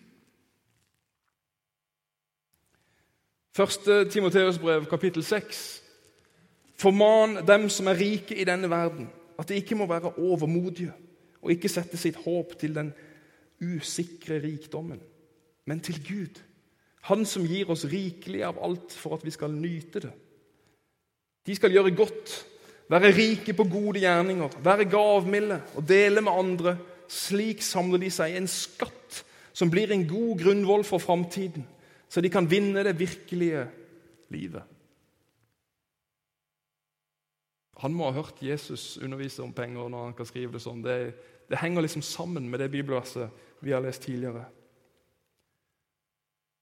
Første 3.56 4.06
Timoteus 4.10 4.58
brev, 4.60 4.86
kapittel 4.90 5.24
6. 5.24 5.62
Forman 6.82 7.42
dem 7.46 7.70
som 7.70 7.90
er 7.92 8.00
rike 8.00 8.36
i 8.36 8.48
denne 8.48 8.70
verden, 8.70 9.10
at 9.38 9.50
de 9.50 9.60
ikke 9.60 9.76
må 9.76 9.86
være 9.90 10.14
overmodige 10.18 10.94
og 11.42 11.52
ikke 11.52 11.70
sette 11.70 11.98
sitt 11.98 12.16
håp 12.24 12.54
til 12.60 12.76
den 12.76 12.94
usikre 13.62 14.40
rikdommen, 14.42 15.02
men 15.66 15.80
til 15.80 16.00
Gud, 16.06 16.42
Han 17.02 17.26
som 17.26 17.42
gir 17.50 17.66
oss 17.74 17.82
rikelig 17.90 18.44
av 18.46 18.60
alt 18.62 18.94
for 18.94 19.16
at 19.16 19.24
vi 19.26 19.32
skal 19.34 19.56
nyte 19.58 20.04
det. 20.04 20.12
De 21.50 21.56
skal 21.58 21.74
gjøre 21.74 21.96
godt, 21.98 22.34
være 22.94 23.10
rike 23.18 23.56
på 23.58 23.66
gode 23.66 24.04
gjerninger, 24.04 24.60
være 24.62 24.86
gavmilde 24.86 25.58
og 25.74 25.88
dele 25.90 26.22
med 26.22 26.32
andre. 26.32 26.76
Slik 27.10 27.66
samler 27.66 28.04
de 28.04 28.12
seg 28.14 28.38
en 28.38 28.46
skatt 28.46 29.24
som 29.50 29.74
blir 29.74 29.90
en 29.90 30.06
god 30.06 30.44
grunnvoll 30.44 30.86
for 30.86 31.02
framtiden 31.02 31.66
så 32.12 32.22
de 32.22 32.30
kan 32.30 32.50
vinne 32.50 32.84
det 32.84 32.98
virkelige 33.00 33.64
livet. 34.30 34.64
Han 37.80 37.94
må 37.96 38.10
ha 38.10 38.18
hørt 38.18 38.42
Jesus 38.44 38.98
undervise 38.98 39.44
om 39.44 39.54
penger 39.56 39.88
når 39.90 40.10
han 40.10 40.18
kan 40.18 40.28
skrive 40.28 40.58
det 40.58 40.62
sånn. 40.62 40.84
Det, 40.84 40.98
det 41.48 41.62
henger 41.62 41.86
liksom 41.86 42.04
sammen 42.04 42.50
med 42.52 42.60
det 42.60 42.68
bibelverset 42.74 43.32
vi 43.64 43.72
har 43.72 43.82
lest 43.82 44.04
tidligere. 44.04 44.44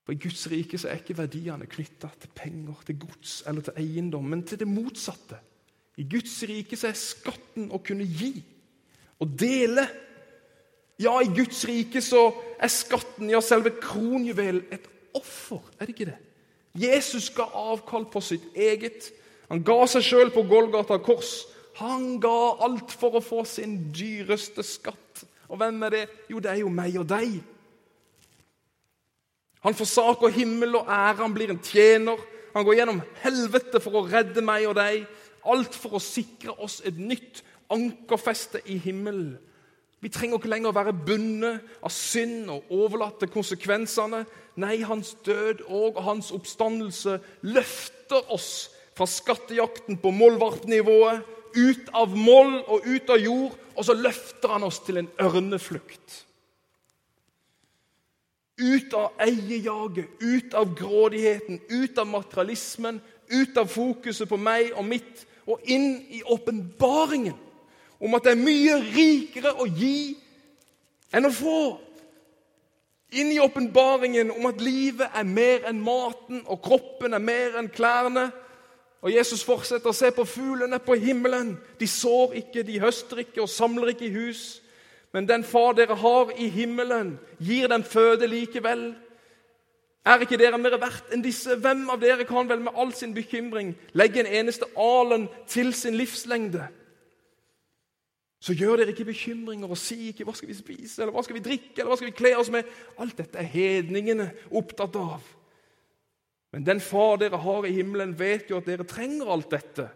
For 0.10 0.16
I 0.16 0.24
Guds 0.24 0.48
rike 0.50 0.78
så 0.82 0.88
er 0.90 1.04
ikke 1.04 1.20
verdiene 1.20 1.68
knytta 1.70 2.08
til 2.18 2.32
penger, 2.34 2.80
til 2.82 2.96
gods 2.98 3.44
eller 3.46 3.62
til 3.62 3.76
eiendom, 3.78 4.24
men 4.26 4.40
til 4.42 4.58
det 4.58 4.66
motsatte. 4.66 5.38
I 6.02 6.06
Guds 6.10 6.34
rike 6.50 6.74
så 6.74 6.88
er 6.90 6.96
skatten 6.98 7.68
å 7.70 7.78
kunne 7.86 8.08
gi 8.10 8.32
og 9.22 9.36
dele. 9.38 9.84
Ja, 10.98 11.14
i 11.22 11.30
Guds 11.30 11.62
rike 11.70 12.02
så 12.02 12.24
er 12.58 12.72
skatten, 12.74 13.30
ja, 13.30 13.38
selve 13.38 13.76
kronjuvelen, 13.78 14.64
et 14.74 14.90
offer, 15.14 15.62
er 15.78 15.86
det 15.86 15.94
ikke 15.94 16.10
det? 16.10 16.18
Jesus 16.88 17.30
ga 17.38 17.46
avkall 17.68 18.10
på 18.10 18.26
sitt 18.26 18.50
eget. 18.58 19.12
Han 19.54 19.62
ga 19.62 19.78
seg 19.94 20.10
sjøl 20.10 20.34
på 20.34 20.48
Golgata 20.50 20.98
kors. 21.06 21.44
Han 21.84 22.16
ga 22.18 22.34
alt 22.66 22.98
for 22.98 23.22
å 23.22 23.22
få 23.22 23.46
sin 23.46 23.78
dyreste 23.94 24.66
skatt. 24.66 25.28
Og 25.54 25.62
hvem 25.62 25.86
er 25.86 26.00
det? 26.00 26.04
Jo, 26.34 26.42
det 26.42 26.56
er 26.56 26.64
jo 26.64 26.74
meg 26.74 26.98
og 26.98 27.06
deg. 27.14 27.38
Han 29.66 29.76
forsaker 29.76 30.32
himmel 30.32 30.78
og 30.80 30.88
ære, 30.88 31.22
han 31.24 31.36
blir 31.36 31.52
en 31.52 31.64
tjener. 31.64 32.20
Han 32.56 32.66
går 32.66 32.80
gjennom 32.80 33.02
helvete 33.24 33.82
for 33.84 34.00
å 34.00 34.08
redde 34.08 34.44
meg 34.46 34.70
og 34.70 34.78
deg. 34.80 35.04
Alt 35.50 35.76
for 35.76 35.98
å 35.98 36.04
sikre 36.04 36.56
oss 36.64 36.80
et 36.88 36.98
nytt 37.00 37.44
ankerfeste 37.72 38.64
i 38.72 38.80
himmelen. 38.82 39.38
Vi 40.00 40.12
trenger 40.12 40.40
ikke 40.40 40.52
lenger 40.52 40.72
å 40.72 40.78
være 40.78 40.96
bundet 40.96 41.66
av 41.84 41.92
synd 41.92 42.48
og 42.54 42.72
overlatte 42.72 43.28
konsekvensene. 43.32 44.24
Nei, 44.60 44.78
hans 44.88 45.12
død 45.28 45.66
og 45.68 46.00
hans 46.06 46.32
oppstandelse 46.36 47.18
løfter 47.44 48.32
oss 48.32 48.70
fra 48.96 49.08
skattejakten 49.08 50.00
på 50.00 50.12
mollvartnivået, 50.16 51.28
ut 51.56 51.92
av 51.98 52.16
moll 52.16 52.60
og 52.62 52.88
ut 52.88 53.12
av 53.12 53.20
jord, 53.20 53.54
og 53.76 53.86
så 53.86 53.96
løfter 53.96 54.52
han 54.54 54.66
oss 54.68 54.80
til 54.86 55.02
en 55.02 55.12
ørneflukt. 55.24 56.24
Ut 58.60 58.94
av 58.94 59.20
eiejaget, 59.24 60.10
ut 60.20 60.54
av 60.54 60.74
grådigheten, 60.76 61.62
ut 61.70 61.98
av 61.98 62.08
materialismen, 62.08 63.02
ut 63.30 63.58
av 63.58 63.70
fokuset 63.72 64.30
på 64.30 64.38
meg 64.38 64.74
og 64.76 64.84
mitt, 64.86 65.26
og 65.50 65.64
inn 65.66 65.94
i 66.12 66.22
åpenbaringen 66.28 67.38
om 68.00 68.16
at 68.16 68.26
det 68.26 68.34
er 68.36 68.42
mye 68.42 68.76
rikere 68.84 69.54
å 69.60 69.68
gi 69.68 70.16
enn 71.16 71.28
å 71.28 71.34
få. 71.34 71.62
Inn 73.20 73.32
i 73.34 73.40
åpenbaringen 73.42 74.30
om 74.36 74.46
at 74.52 74.62
livet 74.62 75.16
er 75.18 75.26
mer 75.26 75.66
enn 75.70 75.82
maten, 75.82 76.44
og 76.46 76.62
kroppen 76.64 77.18
er 77.18 77.24
mer 77.24 77.58
enn 77.60 77.72
klærne. 77.74 78.30
Og 79.02 79.14
Jesus 79.14 79.42
fortsetter 79.48 79.90
å 79.90 79.96
se 79.96 80.12
på 80.14 80.28
fuglene 80.28 80.78
på 80.84 80.98
himmelen. 81.00 81.56
De 81.80 81.88
sår 81.88 82.36
ikke, 82.44 82.66
de 82.68 82.82
høster 82.84 83.24
ikke 83.24 83.42
og 83.46 83.52
samler 83.52 83.94
ikke 83.94 84.10
i 84.10 84.14
hus. 84.14 84.60
Men 85.14 85.28
den 85.28 85.44
far 85.44 85.74
dere 85.74 85.96
har 85.96 86.32
i 86.38 86.50
himmelen, 86.54 87.18
gir 87.40 87.68
dem 87.68 87.84
føde 87.84 88.28
likevel. 88.28 88.92
Er 90.06 90.22
ikke 90.24 90.38
dere 90.38 90.58
mer 90.62 90.78
verdt 90.82 91.14
enn 91.14 91.24
disse? 91.26 91.58
Hvem 91.60 91.88
av 91.90 92.02
dere 92.02 92.28
kan 92.30 92.50
vel 92.50 92.62
med 92.66 92.78
all 92.78 92.94
sin 92.96 93.14
bekymring 93.14 93.74
legge 93.98 94.22
en 94.22 94.30
eneste 94.42 94.70
alen 94.78 95.28
til 95.50 95.74
sin 95.74 95.98
livslengde? 95.98 96.68
Så 98.40 98.56
gjør 98.56 98.80
dere 98.80 98.94
ikke 98.94 99.10
bekymringer 99.10 99.68
og 99.68 99.78
si 99.78 100.08
ikke 100.10 100.24
'hva 100.24 100.34
skal 100.36 100.48
vi 100.48 100.54
spise', 100.54 101.02
eller 101.02 101.12
'hva 101.12 101.24
skal 101.24 101.36
vi 101.36 101.44
drikke', 101.44 101.78
eller 101.78 101.90
'hva 101.92 101.96
skal 101.96 102.08
vi 102.08 102.18
kle 102.18 102.38
oss 102.38 102.50
med'? 102.50 102.70
Alt 102.98 103.18
dette 103.18 103.38
er 103.38 103.44
hedningene 103.44 104.32
opptatt 104.52 104.96
av. 104.96 105.22
Men 106.52 106.66
den 106.66 106.80
far 106.80 107.18
dere 107.18 107.38
har 107.38 107.66
i 107.66 107.72
himmelen, 107.72 108.20
vet 108.20 108.50
jo 108.50 108.58
at 108.58 108.66
dere 108.66 108.84
trenger 108.84 109.32
alt 109.32 109.52
dette. 109.52 109.90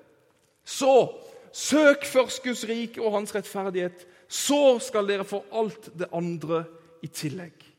Så 0.65 1.13
søk 1.53 2.05
først 2.05 2.43
Guds 2.43 2.65
rike 2.69 3.01
og 3.01 3.13
hans 3.17 3.35
rettferdighet. 3.35 4.07
Så 4.27 4.79
skal 4.81 5.07
dere 5.07 5.25
få 5.25 5.43
alt 5.53 5.91
det 5.99 6.09
andre 6.13 6.63
i 7.03 7.07
tillegg. 7.07 7.73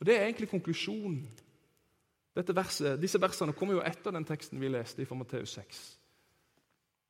Og 0.00 0.06
Det 0.06 0.16
er 0.16 0.24
egentlig 0.24 0.48
konklusjonen. 0.48 1.28
Verset, 2.34 3.00
disse 3.00 3.20
versene 3.20 3.52
kommer 3.52 3.76
jo 3.76 3.82
etter 3.86 4.10
den 4.10 4.24
teksten 4.26 4.60
vi 4.60 4.68
leste 4.68 5.06
fra 5.06 5.14
Matteus 5.14 5.54
6. 5.54 5.82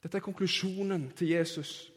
Dette 0.02 0.18
er 0.20 0.22
konklusjonen 0.22 1.08
til 1.16 1.28
Jesus. 1.28 1.92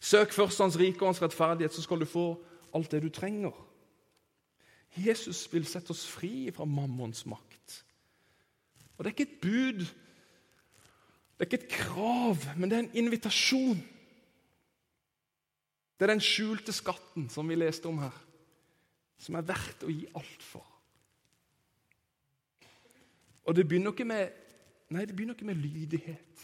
Søk 0.00 0.32
først 0.32 0.58
Hans 0.58 0.78
rike 0.78 1.02
og 1.02 1.08
Hans 1.08 1.22
rettferdighet, 1.22 1.74
så 1.74 1.82
skal 1.82 2.00
du 2.00 2.04
få 2.08 2.42
alt 2.74 2.90
det 2.90 3.02
du 3.02 3.08
trenger. 3.08 3.52
Jesus 4.96 5.52
vil 5.52 5.66
sette 5.66 5.90
oss 5.90 6.06
fri 6.08 6.50
fra 6.54 6.64
mammons 6.64 7.26
makt. 7.26 7.84
Og 8.96 9.04
Det 9.04 9.10
er 9.10 9.16
ikke 9.16 9.32
et 9.32 9.40
bud, 9.42 9.84
det 11.38 11.46
er 11.46 11.52
ikke 11.52 11.64
et 11.64 11.70
krav, 11.70 12.36
men 12.58 12.70
det 12.70 12.76
er 12.76 12.82
en 12.82 12.96
invitasjon. 12.98 13.78
Det 15.94 16.06
er 16.06 16.10
den 16.10 16.22
skjulte 16.22 16.74
skatten 16.74 17.28
som 17.30 17.46
vi 17.46 17.54
leste 17.54 17.86
om 17.86 18.00
her, 18.02 18.16
som 19.22 19.38
er 19.38 19.46
verdt 19.46 19.84
å 19.86 19.92
gi 19.92 20.08
alt 20.18 20.42
for. 20.42 20.66
Og 23.46 23.54
det 23.54 23.68
begynner 23.68 23.94
ikke 23.94 24.06
med, 24.06 24.34
nei, 24.90 25.04
det 25.06 25.14
begynner 25.14 25.38
ikke 25.38 25.46
med 25.46 25.62
lydighet. 25.62 26.42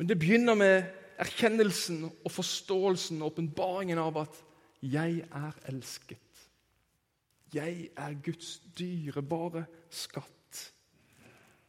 Men 0.00 0.08
det 0.08 0.16
begynner 0.18 0.56
med 0.56 0.88
erkjennelsen 1.20 2.06
og 2.08 2.32
forståelsen 2.32 3.20
og 3.20 3.34
åpenbaringen 3.34 3.98
av 3.98 4.16
at 4.24 4.44
'jeg 4.80 5.28
er 5.30 5.52
elsket'. 5.68 6.48
Jeg 7.52 7.90
er 7.96 8.14
Guds 8.24 8.60
dyrebare 8.78 9.66
skatt. 9.90 10.37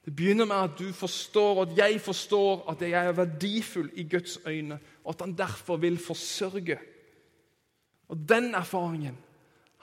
Det 0.09 0.15
begynner 0.15 0.47
med 0.49 0.55
at 0.55 0.79
du 0.79 0.87
forstår, 0.93 1.59
og 1.61 1.67
at 1.69 1.77
jeg 1.77 2.01
forstår 2.01 2.63
at 2.71 2.81
jeg 2.81 3.05
er 3.05 3.11
verdifull 3.13 3.91
i 3.93 4.07
Guds 4.09 4.39
øyne, 4.47 4.79
og 5.03 5.09
at 5.13 5.21
han 5.21 5.35
derfor 5.37 5.77
vil 5.77 5.99
forsørge. 6.01 6.79
Og 8.07 8.17
den 8.29 8.55
erfaringen, 8.55 9.17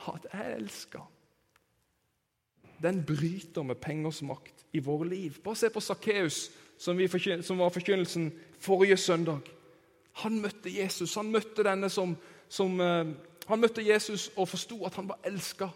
at 0.08 0.26
jeg 0.32 0.56
elsker, 0.56 1.12
den 2.82 3.04
bryter 3.06 3.62
med 3.62 3.74
pengers 3.74 4.22
makt 4.22 4.66
i 4.72 4.82
våre 4.82 5.08
liv. 5.08 5.38
Bare 5.44 5.56
se 5.56 5.70
på 5.70 5.80
Sakkeus 5.80 6.50
som, 6.78 6.98
som, 7.42 7.58
var 7.58 7.68
forkynnelsen 7.68 8.32
forrige 8.58 8.96
søndag. 8.96 9.38
Han 10.12 10.40
møtte 10.40 10.74
Jesus. 10.82 11.14
Han 11.14 11.30
møtte 11.30 11.62
denne 11.62 11.90
som, 11.90 12.16
som 12.48 12.80
uh, 12.80 13.06
Han 13.46 13.60
møtte 13.60 13.88
Jesus 13.88 14.30
og 14.36 14.48
forsto 14.48 14.84
at 14.84 14.94
han 14.94 15.08
var 15.08 15.22
elska. 15.24 15.68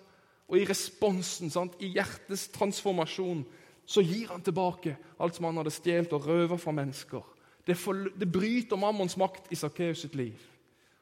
Og 0.48 0.58
i 0.58 0.66
responsen, 0.66 1.50
sant, 1.50 1.78
i 1.78 1.86
hjertets 1.94 2.48
transformasjon, 2.48 3.46
så 3.90 4.02
gir 4.06 4.28
han 4.30 4.42
tilbake 4.46 4.94
alt 5.18 5.34
som 5.34 5.48
han 5.48 5.58
hadde 5.58 5.72
stjålet 5.74 6.12
og 6.14 6.26
røvet 6.28 6.62
fra 6.62 6.74
mennesker. 6.74 7.24
Det, 7.66 7.74
for, 7.78 8.06
det 8.14 8.28
bryter 8.30 8.78
mammons 8.78 9.16
makt 9.18 9.50
i 9.50 9.58
Sakkeus 9.58 10.04
sitt 10.04 10.14
liv. 10.18 10.38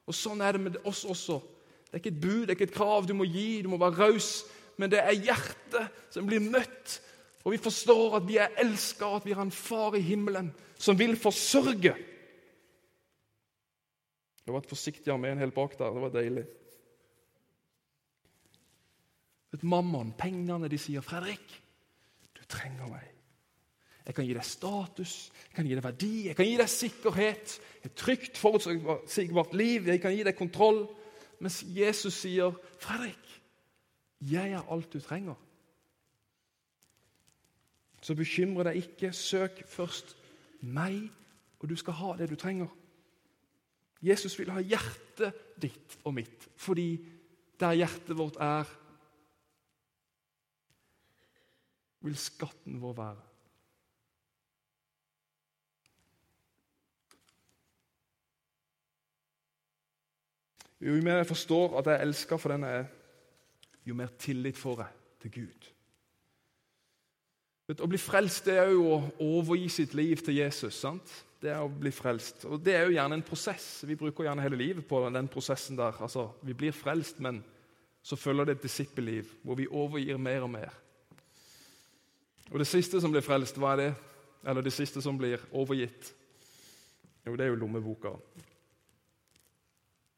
Og 0.09 0.17
Sånn 0.17 0.41
er 0.41 0.57
det 0.57 0.63
med 0.65 0.79
oss 0.89 1.05
også. 1.05 1.37
Det 1.89 1.99
er 1.99 2.01
ikke 2.01 2.15
et 2.15 2.23
bud, 2.23 2.41
det 2.41 2.53
er 2.53 2.57
ikke 2.57 2.69
et 2.71 2.79
krav 2.79 3.05
du 3.09 3.13
må 3.17 3.27
gi, 3.29 3.61
du 3.65 3.69
må 3.69 3.79
være 3.81 4.09
raus. 4.09 4.31
Men 4.81 4.93
det 4.93 5.03
er 5.03 5.17
hjertet 5.17 6.01
som 6.15 6.27
blir 6.29 6.43
møtt 6.45 7.01
Og 7.47 7.55
vi 7.55 7.61
forstår 7.63 8.17
at 8.19 8.25
vi 8.29 8.35
er 8.37 8.57
elska, 8.61 9.07
at 9.17 9.25
vi 9.25 9.33
har 9.33 9.47
en 9.47 9.55
far 9.55 9.95
i 9.97 10.03
himmelen 10.05 10.51
som 10.77 10.99
vil 10.99 11.15
forsørge. 11.17 11.95
Det 14.45 14.53
var 14.53 14.61
et 14.61 14.69
forsiktig 14.69 15.13
armén 15.15 15.41
helt 15.41 15.55
bak 15.55 15.79
der. 15.79 15.95
Det 15.95 16.03
var 16.03 16.13
deilig. 16.13 16.45
Et 19.55 19.63
Mammon, 19.65 20.13
pengene, 20.19 20.69
de 20.69 20.79
sier 20.79 21.01
'Fredrik, 21.01 21.63
du 22.49 22.57
trenger 22.57 22.87
meg'. 22.87 23.15
Jeg 24.07 24.15
kan 24.15 24.25
gi 24.25 24.33
deg 24.33 24.45
status, 24.45 25.31
jeg 25.49 25.55
kan 25.55 25.67
gi 25.67 25.75
deg 25.75 25.85
verdi, 25.85 26.27
jeg 26.27 26.37
kan 26.37 26.47
gi 26.47 26.57
deg 26.57 26.69
sikkerhet. 26.69 27.61
Et 27.85 27.95
trygt, 27.95 28.39
forutsigbart 28.39 29.55
liv. 29.55 29.87
Jeg 29.87 30.01
kan 30.01 30.15
gi 30.17 30.23
deg 30.23 30.37
kontroll. 30.37 30.89
Mens 31.41 31.65
Jesus 31.69 32.15
sier, 32.15 32.53
'Fredrik, 32.79 33.43
jeg 34.21 34.53
er 34.53 34.73
alt 34.73 34.93
du 34.93 35.01
trenger'. 35.01 35.37
Så 38.01 38.15
bekymre 38.15 38.65
deg 38.65 38.77
ikke. 38.77 39.13
Søk 39.13 39.63
først 39.67 40.17
meg, 40.61 41.11
og 41.61 41.69
du 41.69 41.77
skal 41.77 41.93
ha 41.93 42.17
det 42.17 42.31
du 42.31 42.37
trenger. 42.37 42.69
Jesus 44.03 44.39
vil 44.39 44.51
ha 44.51 44.61
hjertet 44.61 45.35
ditt 45.63 45.99
og 46.05 46.15
mitt, 46.15 46.49
fordi 46.57 46.99
der 47.61 47.73
hjertet 47.73 48.19
vårt 48.19 48.37
er, 48.41 48.65
vil 52.05 52.17
skatten 52.19 52.79
vår 52.83 52.95
være. 52.99 53.25
Jo 60.79 60.95
mer 61.03 61.19
jeg 61.19 61.27
forstår 61.27 61.81
at 61.81 61.91
jeg 61.91 62.07
elsker 62.07 62.39
for 62.39 62.55
den 62.55 62.67
jeg 62.69 62.85
er, 62.85 62.87
jo 63.89 63.97
mer 63.99 64.13
tillit 64.21 64.59
får 64.59 64.85
jeg 64.85 64.95
til 65.25 65.33
Gud. 65.41 65.69
Å 67.69 67.89
bli 67.91 67.99
frelst 68.01 68.47
det 68.49 68.55
er 68.63 68.71
jo 68.73 68.85
å 68.95 68.99
overgi 69.21 69.67
sitt 69.73 69.97
liv 69.99 70.23
til 70.25 70.39
Jesus. 70.39 70.79
sant? 70.79 71.11
Det 71.39 71.51
er 71.53 71.61
å 71.61 71.69
bli 71.71 71.91
frelst. 71.95 72.47
Og 72.49 72.63
Det 72.65 72.75
er 72.75 72.87
jo 72.87 72.95
gjerne 72.97 73.19
en 73.19 73.27
prosess. 73.27 73.85
Vi 73.87 73.99
bruker 73.99 74.25
gjerne 74.25 74.43
hele 74.43 74.59
livet 74.59 74.87
på 74.89 75.03
den 75.11 75.29
prosessen 75.29 75.77
der. 75.77 75.99
Altså, 76.01 76.31
Vi 76.43 76.55
blir 76.55 76.73
frelst, 76.73 77.21
men 77.21 77.43
så 78.03 78.17
følger 78.17 78.45
det 78.45 78.57
et 78.57 78.63
disippelliv 78.63 79.29
hvor 79.43 79.55
vi 79.55 79.69
overgir 79.69 80.17
mer 80.17 80.47
og 80.47 80.51
mer. 80.51 80.73
Og 82.51 82.59
Det 82.59 82.67
siste 82.67 83.01
som 83.01 83.13
blir 83.13 83.25
frelst, 83.25 83.59
hva 83.59 83.73
er 83.73 83.83
det? 83.83 83.95
Eller 84.49 84.63
det 84.63 84.73
siste 84.73 85.03
som 85.03 85.19
blir 85.19 85.43
overgitt? 85.53 86.15
Jo, 87.27 87.37
det 87.37 87.45
er 87.45 87.53
jo 87.53 87.61
lommeboka. 87.61 88.09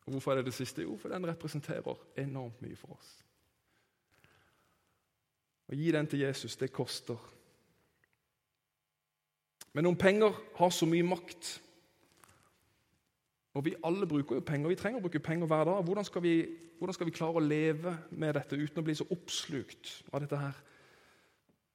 Og 0.06 0.12
Hvorfor 0.12 0.32
er 0.32 0.36
det 0.36 0.44
det 0.44 0.54
siste? 0.54 0.82
Jo, 0.82 0.96
for 0.96 1.08
den 1.08 1.26
representerer 1.26 1.94
enormt 2.16 2.62
mye 2.62 2.76
for 2.76 2.94
oss. 2.94 3.10
Å 5.70 5.78
gi 5.78 5.90
den 5.94 6.06
til 6.10 6.24
Jesus, 6.24 6.56
det 6.58 6.72
koster. 6.74 7.18
Men 9.72 9.86
om 9.86 9.96
penger 9.96 10.34
har 10.58 10.70
så 10.74 10.86
mye 10.86 11.06
makt 11.06 11.60
Og 13.54 13.64
vi 13.66 13.74
alle 13.86 14.06
bruker 14.06 14.38
jo 14.38 14.42
penger, 14.46 14.68
vi 14.70 14.76
trenger 14.78 15.00
å 15.00 15.02
bruke 15.02 15.18
penger 15.18 15.48
hver 15.50 15.64
dag. 15.66 15.80
Hvordan 15.82 16.04
skal, 16.06 16.22
vi, 16.22 16.34
hvordan 16.78 16.94
skal 16.94 17.08
vi 17.08 17.14
klare 17.14 17.40
å 17.40 17.42
leve 17.42 17.96
med 18.10 18.36
dette 18.38 18.54
uten 18.54 18.78
å 18.78 18.84
bli 18.86 18.94
så 18.94 19.06
oppslukt 19.10 19.90
av 20.12 20.22
dette 20.22 20.38
her 20.38 20.60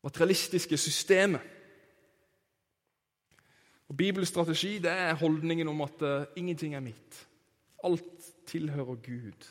materialistiske 0.06 0.78
systemet? 0.78 1.42
Og 3.90 3.98
Bibelens 3.98 4.30
strategi 4.30 4.78
det 4.82 4.92
er 4.92 5.14
holdningen 5.14 5.68
om 5.68 5.82
at 5.86 6.02
uh, 6.02 6.24
ingenting 6.36 6.76
er 6.76 6.80
mitt. 6.86 7.28
Alt 7.84 8.32
tilhører 8.50 8.96
Gud. 8.96 9.50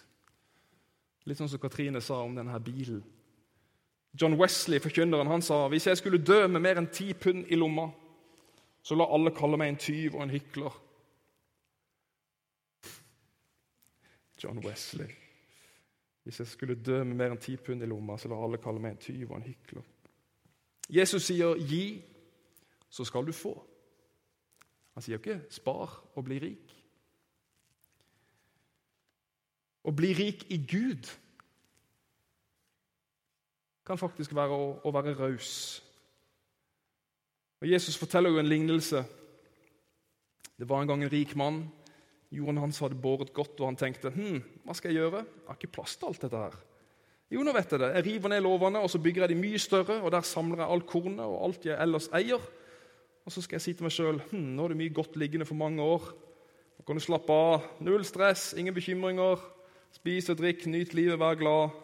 Litt 1.24 1.38
sånn 1.38 1.50
som 1.50 1.62
Katrine 1.62 2.02
sa 2.04 2.18
om 2.24 2.34
denne 2.36 2.58
bilen. 2.60 3.02
John 4.20 4.36
Wesley, 4.38 4.78
forkynneren, 4.82 5.30
han 5.30 5.42
sa 5.42 5.64
hvis 5.70 5.88
jeg 5.90 5.98
skulle 5.98 6.22
dø 6.22 6.44
med 6.46 6.62
mer 6.62 6.78
enn 6.78 6.90
ti 6.92 7.08
pund 7.18 7.48
i 7.50 7.58
lomma, 7.58 7.88
så 8.84 8.98
la 8.98 9.06
alle 9.10 9.32
kalle 9.34 9.58
meg 9.58 9.72
en 9.72 9.80
tyv 9.80 10.18
og 10.18 10.26
en 10.26 10.34
hykler. 10.34 10.76
John 14.42 14.60
Wesley. 14.66 15.08
Hvis 16.24 16.38
jeg 16.42 16.50
skulle 16.52 16.76
dø 16.76 17.00
med 17.02 17.16
mer 17.16 17.34
enn 17.34 17.42
ti 17.42 17.56
pund 17.56 17.82
i 17.82 17.88
lomma, 17.88 18.18
så 18.20 18.30
la 18.30 18.38
alle 18.38 18.60
kalle 18.62 18.82
meg 18.82 18.94
en 18.94 19.02
tyv 19.06 19.30
og 19.30 19.38
en 19.38 19.48
hykler. 19.48 19.86
Jesus 20.90 21.22
sier 21.26 21.54
'gi, 21.56 22.04
så 22.90 23.04
skal 23.04 23.26
du 23.26 23.32
få'. 23.32 23.66
Han 24.94 25.02
sier 25.02 25.18
ikke 25.18 25.40
'spar 25.50 26.04
og 26.14 26.24
bli 26.24 26.38
rik'. 26.38 26.74
Å 29.84 29.90
bli 29.90 30.12
rik 30.12 30.46
i 30.50 30.58
Gud 30.64 31.10
kan 33.84 33.98
faktisk 33.98 34.32
være 34.34 34.56
å, 34.56 34.68
å 34.80 34.92
være 34.94 35.14
raus. 35.18 35.82
Og 37.60 37.68
Jesus 37.68 37.98
forteller 38.00 38.30
jo 38.30 38.40
en 38.40 38.48
lignelse. 38.48 39.04
Det 40.58 40.68
var 40.68 40.82
en 40.82 40.88
gang 40.88 41.02
en 41.04 41.12
rik 41.12 41.36
mann. 41.36 41.66
Jorden 42.32 42.62
hans 42.62 42.78
hadde 42.78 42.98
båret 42.98 43.32
godt, 43.32 43.60
og 43.60 43.66
han 43.66 43.76
tenkte 43.78 44.10
hm, 44.10 44.40
hva 44.64 44.74
skal 44.74 44.90
jeg 44.90 45.02
gjøre? 45.02 45.24
Jeg 45.24 45.48
har 45.48 45.58
ikke 45.60 45.74
plass 45.76 45.96
til 45.96 46.10
alt 46.10 46.24
dette 46.24 46.40
her. 46.46 46.56
Jo, 47.32 47.42
nå 47.42 47.54
vet 47.56 47.72
jeg 47.72 47.80
det. 47.80 47.90
Jeg 47.96 48.06
river 48.06 48.32
ned 48.34 48.44
låvene, 48.44 48.82
og 48.84 48.90
så 48.92 49.00
bygger 49.00 49.24
jeg 49.24 49.32
de 49.32 49.40
mye 49.40 49.60
større. 49.62 50.00
og 50.02 50.12
Der 50.12 50.26
samler 50.26 50.60
jeg 50.62 50.70
alt 50.74 50.86
kornet 50.86 51.24
og 51.24 51.40
alt 51.46 51.66
jeg 51.66 51.80
ellers 51.80 52.10
eier. 52.14 52.42
Og 53.24 53.32
så 53.32 53.40
skal 53.40 53.56
jeg 53.56 53.64
si 53.64 53.72
til 53.72 53.86
meg 53.86 53.94
sjøl 53.94 54.20
hm, 54.30 54.50
nå 54.56 54.64
er 54.66 54.74
det 54.74 54.80
mye 54.82 54.92
godt 54.94 55.16
liggende 55.16 55.48
for 55.48 55.56
mange 55.56 55.82
år. 55.82 56.10
Nå 56.76 56.84
kan 56.84 56.98
du 56.98 57.02
slappe 57.02 57.32
av. 57.32 57.64
Null 57.80 58.04
stress, 58.04 58.52
ingen 58.58 58.76
bekymringer. 58.76 59.40
Spis 59.94 60.28
og 60.28 60.38
drikk, 60.40 60.66
nyt 60.68 60.92
livet, 60.96 61.18
vær 61.18 61.38
glad. 61.40 61.80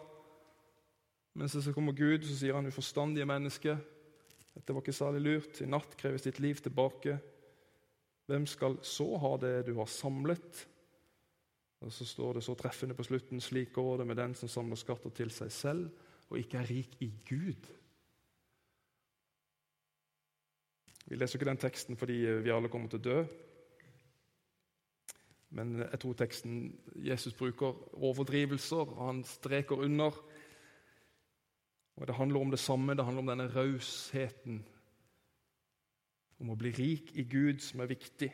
Men 1.33 1.49
så 1.49 1.63
kommer 1.73 1.95
Gud, 1.95 2.27
så 2.27 2.35
sier 2.35 2.57
han 2.57 2.67
uforstandige 2.67 3.25
menneske. 3.25 3.77
Dette 4.51 4.75
var 4.75 4.83
ikke 4.83 4.95
særlig 4.95 5.21
lurt. 5.23 5.61
I 5.63 5.69
natt 5.71 5.95
kreves 5.97 6.27
ditt 6.27 6.41
liv 6.43 6.59
tilbake. 6.59 7.17
Hvem 8.27 8.45
skal 8.47 8.77
så 8.85 9.07
ha 9.23 9.31
det 9.39 9.55
du 9.67 9.73
har 9.79 9.89
samlet? 9.89 10.65
Og 11.81 11.91
Så 11.91 12.05
står 12.05 12.33
det 12.33 12.43
så 12.43 12.55
treffende 12.55 12.95
på 12.95 13.03
slutten 13.03 13.41
slik 13.41 13.73
går 13.73 13.97
det 13.97 14.07
med 14.07 14.15
den 14.15 14.35
som 14.35 14.49
samler 14.49 14.75
skatter 14.75 15.09
til 15.09 15.31
seg 15.33 15.51
selv 15.51 15.89
og 16.31 16.39
ikke 16.39 16.57
er 16.57 16.69
rik 16.69 16.97
i 17.03 17.11
Gud. 17.27 17.67
Vi 21.05 21.15
leser 21.15 21.39
ikke 21.39 21.49
den 21.49 21.59
teksten 21.59 21.97
fordi 21.99 22.19
vi 22.45 22.53
alle 22.53 22.69
kommer 22.71 22.87
til 22.91 23.01
å 23.01 23.07
dø. 23.07 23.23
Men 25.51 25.81
jeg 25.81 25.99
tror 25.99 26.15
teksten 26.15 26.59
Jesus 27.03 27.35
bruker 27.35 27.75
overdrivelser, 27.99 28.93
og 28.93 29.01
han 29.07 29.23
streker 29.27 29.83
under. 29.83 30.15
Og 31.99 32.07
Det 32.07 32.15
handler 32.15 32.39
om 32.39 32.51
det 32.51 32.59
samme. 32.59 32.95
Det 32.95 33.05
handler 33.05 33.21
om 33.21 33.27
denne 33.33 33.49
rausheten. 33.51 34.61
Om 36.39 36.49
å 36.49 36.55
bli 36.55 36.71
rik 36.71 37.11
i 37.19 37.27
Gud, 37.27 37.59
som 37.59 37.83
er 37.83 37.91
viktig. 37.91 38.31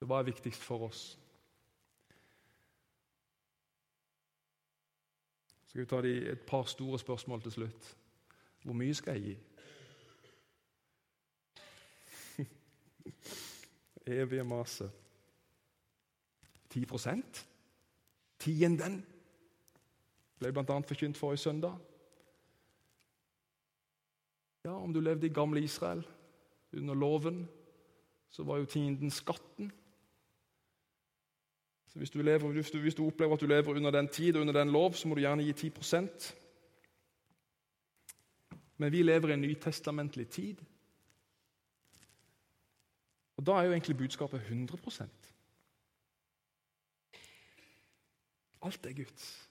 Hva 0.00 0.18
er 0.18 0.28
viktigst 0.30 0.62
for 0.64 0.86
oss? 0.88 1.18
Skal 5.68 5.80
vi 5.80 5.86
ta 5.86 6.00
de, 6.02 6.14
et 6.32 6.40
par 6.48 6.64
store 6.66 6.98
spørsmål 6.98 7.42
til 7.42 7.52
slutt? 7.52 7.96
Hvor 8.62 8.74
mye 8.74 8.94
skal 8.94 9.20
jeg 9.20 9.22
gi? 9.22 9.36
Evige 14.20 14.44
maset. 14.44 14.90
10 16.70 16.86
Tienden 18.38 19.06
ble 20.38 20.52
bl.a. 20.52 20.80
forkynt 20.80 21.16
forrige 21.16 21.44
søndag. 21.44 21.78
Ja, 24.64 24.72
Om 24.72 24.92
du 24.92 25.00
levde 25.00 25.26
i 25.26 25.32
gamle 25.32 25.62
Israel, 25.62 26.06
under 26.72 26.94
loven, 26.94 27.48
så 28.30 28.42
var 28.42 28.56
jo 28.56 28.64
tienden 28.64 29.10
skatten. 29.10 29.72
Så 31.90 31.98
hvis 31.98 32.10
du, 32.10 32.22
lever, 32.22 32.52
hvis, 32.52 32.70
du, 32.70 32.78
hvis 32.78 32.94
du, 32.94 33.06
opplever 33.06 33.34
at 33.34 33.40
du 33.40 33.46
lever 33.46 33.76
under 33.76 33.90
den 33.90 34.08
tid 34.08 34.36
og 34.36 34.40
under 34.40 34.54
den 34.54 34.70
lov, 34.70 34.94
så 34.94 35.08
må 35.08 35.14
du 35.14 35.20
gjerne 35.20 35.42
gi 35.42 35.52
10% 35.68 36.34
Men 38.76 38.92
vi 38.92 39.02
lever 39.02 39.28
i 39.28 39.32
en 39.32 39.40
nytestamentlig 39.40 40.28
tid. 40.28 40.56
Og 43.36 43.46
Da 43.46 43.52
er 43.52 43.62
jo 43.62 43.72
egentlig 43.72 43.96
budskapet 43.96 44.40
100% 44.40 45.02
Alt 48.62 48.86
er 48.86 48.92
Guds. 48.92 49.48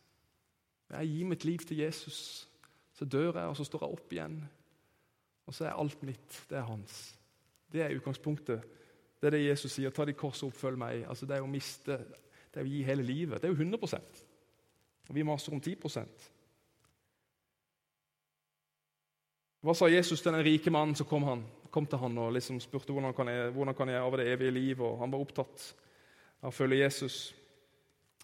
Jeg 0.89 1.07
gir 1.07 1.25
mitt 1.25 1.45
liv 1.45 1.57
til 1.57 1.77
Jesus. 1.77 2.47
Så 2.93 3.05
dør 3.05 3.39
jeg, 3.39 3.47
og 3.47 3.55
så 3.57 3.63
står 3.63 3.85
jeg 3.85 3.97
opp 3.97 4.13
igjen. 4.13 4.49
Og 5.45 5.53
så 5.53 5.65
er 5.65 5.77
alt 5.77 6.03
mitt. 6.03 6.45
Det 6.49 6.57
er 6.57 6.61
hans. 6.61 7.15
Det 7.71 7.81
er 7.81 7.95
utgangspunktet. 7.95 8.61
Det 9.21 9.27
er 9.27 9.29
det 9.29 9.45
Jesus 9.47 9.71
sier. 9.71 9.89
Ta 9.89 10.05
de 10.05 10.13
kors 10.13 10.43
opp, 10.43 10.53
følg 10.53 10.77
meg. 10.77 11.07
Altså, 11.09 11.25
det 11.25 11.37
er 11.37 11.45
å 11.45 11.49
miste, 11.49 11.97
det 12.49 12.61
er 12.61 12.67
å 12.67 12.71
gi 12.71 12.83
hele 12.83 13.05
livet. 13.05 13.41
Det 13.41 13.49
er 13.49 13.53
jo 13.53 13.63
100% 13.63 14.21
Og 15.09 15.15
vi 15.15 15.25
maser 15.25 15.53
om 15.53 15.61
10% 15.61 16.29
Hva 19.61 19.75
sa 19.75 19.89
Jesus 19.91 20.21
til 20.21 20.33
den 20.33 20.45
rike 20.45 20.71
mannen 20.71 20.95
som 20.95 21.07
kom, 21.07 21.25
han, 21.27 21.43
kom 21.69 21.85
til 21.85 21.99
han 21.99 22.17
og 22.17 22.31
liksom 22.33 22.61
spurte 22.63 22.95
hvordan 22.95 23.13
kan 23.13 23.27
jeg, 23.27 23.51
hvordan 23.51 23.75
kan 23.75 23.91
jeg 23.91 23.99
arve 23.99 24.21
det 24.21 24.31
evige 24.31 24.55
liv? 24.55 24.81
Og 24.81 25.01
han 25.01 25.11
var 25.11 25.19
opptatt 25.19 25.65
av 26.39 26.53
å 26.53 26.55
følge 26.55 26.79
Jesus 26.79 27.33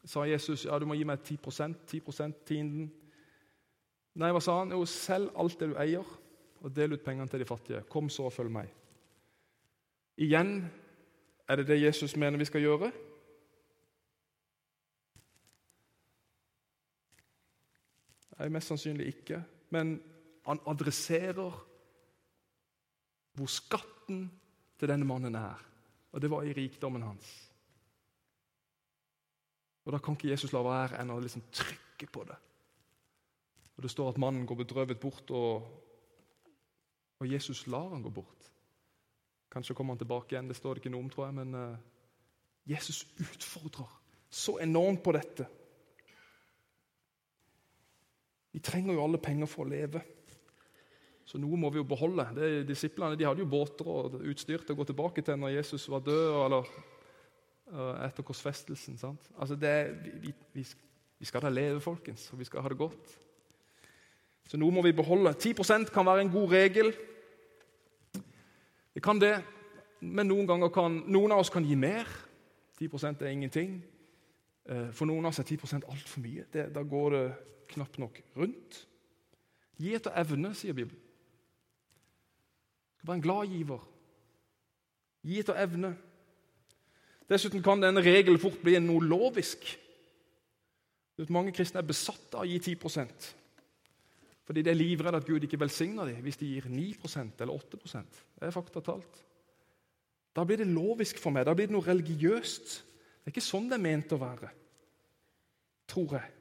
sa 0.05 0.25
Jesus 0.29 0.65
ja, 0.65 0.77
du 0.79 0.85
må 0.87 0.95
gi 0.97 1.05
meg 1.07 1.23
10% 1.25 1.81
10% 1.89 2.45
tienden. 2.47 2.89
Nei, 4.15 4.31
hva 4.31 4.41
sa 4.43 4.59
han? 4.61 4.71
Jo, 4.71 4.85
selg 4.87 5.33
alt 5.35 5.59
det 5.59 5.71
du 5.71 5.79
eier, 5.81 6.11
og 6.61 6.73
del 6.73 6.95
ut 6.95 7.03
pengene 7.03 7.27
til 7.29 7.41
de 7.41 7.47
fattige. 7.49 7.83
Kom 7.91 8.07
så 8.13 8.29
og 8.29 8.33
følg 8.33 8.53
meg. 8.53 8.69
Igjen 10.21 10.61
er 11.49 11.59
det 11.59 11.67
det 11.67 11.81
Jesus 11.81 12.15
mener 12.15 12.39
vi 12.39 12.47
skal 12.47 12.63
gjøre. 12.63 12.91
Nei, 18.39 18.49
mest 18.51 18.71
sannsynlig 18.71 19.07
ikke. 19.13 19.39
Men 19.71 19.95
han 20.45 20.61
adresserer 20.67 21.61
hvor 23.35 23.51
skatten 23.51 24.27
til 24.79 24.91
denne 24.91 25.07
mannen 25.07 25.35
er. 25.35 25.61
Og 26.15 26.21
det 26.21 26.31
var 26.31 26.43
i 26.43 26.53
rikdommen 26.55 27.03
hans. 27.03 27.31
Og 29.85 29.93
Da 29.93 29.99
kan 29.99 30.15
ikke 30.15 30.31
Jesus 30.31 30.53
la 30.53 30.63
være 30.65 30.99
enn 31.01 31.13
å 31.13 31.19
liksom 31.21 31.43
trykke 31.51 32.07
på 32.11 32.23
det. 32.25 32.37
Og 33.75 33.83
Det 33.83 33.91
står 33.91 34.09
at 34.09 34.17
mannen 34.17 34.45
går 34.47 34.63
bedrøvet 34.63 34.99
bort, 34.99 35.31
og, 35.31 35.67
og 37.19 37.27
Jesus 37.27 37.67
lar 37.67 37.91
han 37.91 38.01
gå 38.01 38.09
bort. 38.09 38.51
Kanskje 39.51 39.75
kommer 39.75 39.93
han 39.93 39.99
tilbake 39.99 40.33
igjen, 40.33 40.47
det 40.47 40.55
står 40.55 40.75
det 40.75 40.83
ikke 40.83 40.93
noe 40.95 41.03
om, 41.03 41.09
tror 41.11 41.27
jeg. 41.27 41.35
Men 41.35 41.55
uh, 41.55 41.77
Jesus 42.65 43.05
utfordrer 43.19 43.91
så 44.29 44.57
enormt 44.63 45.03
på 45.03 45.13
dette. 45.15 45.45
Vi 48.55 48.61
trenger 48.63 48.95
jo 48.95 49.03
alle 49.03 49.19
penger 49.19 49.49
for 49.51 49.65
å 49.65 49.67
leve. 49.67 49.99
Så 51.27 51.39
noe 51.41 51.57
må 51.59 51.67
vi 51.73 51.81
jo 51.81 51.87
beholde. 51.89 52.23
Det, 52.37 52.49
disiplene 52.69 53.17
de 53.19 53.25
hadde 53.27 53.41
jo 53.43 53.49
båter 53.51 53.87
og 53.91 54.13
utstyr 54.31 54.61
til 54.63 54.71
å 54.71 54.79
gå 54.79 54.85
tilbake 54.87 55.23
til 55.25 55.39
når 55.41 55.57
Jesus 55.57 55.89
var 55.91 56.03
død, 56.05 56.35
eller 56.45 56.69
uh, 57.73 58.05
etter 58.05 58.23
korsfestelsen. 58.23 58.95
sant? 59.01 59.27
Altså 59.35 59.57
det, 59.59 59.73
vi, 60.21 60.31
vi, 60.53 60.63
vi, 60.63 61.27
skal 61.27 61.43
da 61.43 61.51
leve, 61.51 61.81
folkens, 61.83 62.29
og 62.31 62.39
vi 62.39 62.47
skal 62.47 62.63
ha 62.63 62.71
det 62.71 62.77
godt. 62.79 63.15
Så 64.47 64.59
noe 64.61 64.71
må 64.71 64.85
vi 64.85 64.93
beholde. 64.95 65.33
10% 65.33 65.91
kan 65.91 66.07
være 66.07 66.23
en 66.23 66.31
god 66.31 66.53
regel. 66.53 66.93
Det 68.95 69.03
kan 69.03 69.19
det, 69.19 69.33
men 69.99 70.29
noen 70.29 70.47
ganger 70.47 70.71
kan 70.71 71.01
noen 71.11 71.33
av 71.35 71.41
oss 71.43 71.51
kan 71.51 71.67
gi 71.67 71.75
mer. 71.75 72.07
10% 72.79 73.19
er 73.25 73.33
ingenting. 73.33 73.75
Eh, 74.69 74.87
for 74.95 75.09
noen 75.09 75.25
av 75.25 75.33
oss 75.33 75.43
er 75.43 75.49
10 75.49 75.81
altfor 75.81 76.23
mye. 76.23 76.47
Det, 76.53 76.69
da 76.71 76.85
går 76.85 77.17
det 77.17 77.25
knapt 77.73 77.99
nok 78.01 78.21
rundt. 78.37 78.81
Gi 79.81 79.93
etter 79.95 80.15
evne, 80.19 80.53
sier 80.55 80.75
Bibelen. 80.75 81.01
Skal 82.97 83.09
være 83.09 83.19
en 83.19 83.25
glad 83.25 83.49
giver. 83.51 83.87
Gi 85.25 85.39
etter 85.41 85.57
evne. 85.61 85.95
Dessuten 87.29 87.63
kan 87.65 87.81
denne 87.81 88.03
regelen 88.05 88.39
fort 88.39 88.61
bli 88.63 88.77
noe 88.79 89.03
lovisk. 89.03 89.65
Mange 91.31 91.53
kristne 91.55 91.81
er 91.81 91.87
besatt 91.87 92.35
av 92.35 92.43
å 92.43 92.49
gi 92.49 92.59
10 92.75 92.77
fordi 94.45 94.61
de 94.61 94.69
er 94.69 94.77
livredde 94.77 95.17
at 95.17 95.25
Gud 95.25 95.41
ikke 95.41 95.57
velsigner 95.57 96.05
dem 96.05 96.19
hvis 96.21 96.37
de 96.37 96.51
gir 96.51 96.67
9 96.69 97.39
eller 97.41 97.53
8 97.53 97.77
Det 97.81 98.45
er 98.45 98.51
fakta 98.53 98.79
talt. 98.79 99.23
Da 100.35 100.43
blir 100.43 100.57
det 100.57 100.67
lovisk 100.67 101.17
for 101.17 101.31
meg. 101.31 101.47
Da 101.47 101.55
blir 101.55 101.65
det 101.65 101.73
noe 101.73 101.87
religiøst. 101.87 102.75
Det 103.23 103.31
er 103.31 103.33
ikke 103.33 103.41
sånn 103.41 103.69
det 103.71 103.79
er 103.79 103.81
ment 103.81 104.11
å 104.13 104.21
være, 104.21 104.51
tror 105.89 106.17
jeg. 106.19 106.34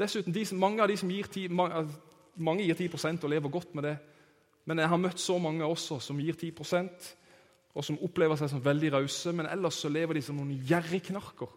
Dessuten, 0.00 0.32
de, 0.32 0.44
mange 0.56 0.82
av 0.82 0.88
de 0.88 0.96
som 0.96 1.10
gir 1.12 1.28
10, 1.28 1.50
mange, 1.52 2.64
gir 2.64 2.78
10 2.78 3.18
og 3.20 3.30
lever 3.30 3.52
godt 3.52 3.74
med 3.74 3.84
det. 3.84 3.96
Men 4.64 4.78
jeg 4.78 4.88
har 4.88 5.00
møtt 5.00 5.20
så 5.20 5.38
mange 5.38 5.66
også 5.66 5.98
som 6.00 6.20
gir 6.20 6.36
10% 6.36 7.10
og 7.70 7.86
som 7.86 7.98
opplever 8.02 8.38
seg 8.38 8.50
som 8.50 8.62
veldig 8.64 8.92
rause, 8.96 9.32
men 9.32 9.46
ellers 9.46 9.78
så 9.78 9.90
lever 9.92 10.18
de 10.18 10.22
som 10.26 10.38
noen 10.38 10.56
gjerrigknarker. 10.66 11.52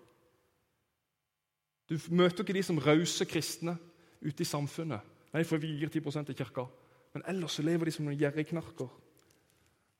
Du 1.90 1.96
møter 2.14 2.44
ikke 2.44 2.56
de 2.56 2.64
som 2.66 2.80
rause 2.80 3.26
kristne 3.28 3.76
ute 4.22 4.46
i 4.46 4.48
samfunnet. 4.48 5.02
Nei, 5.34 5.42
for 5.48 5.62
vi 5.62 5.74
gir 5.80 5.90
10% 5.90 6.30
til 6.30 6.38
kirka. 6.38 6.68
Men 7.16 7.26
ellers 7.30 7.58
så 7.58 7.66
lever 7.66 7.90
de 7.90 7.96
som 7.96 8.06
noen 8.06 8.20
gjerrigknarker. 8.20 8.92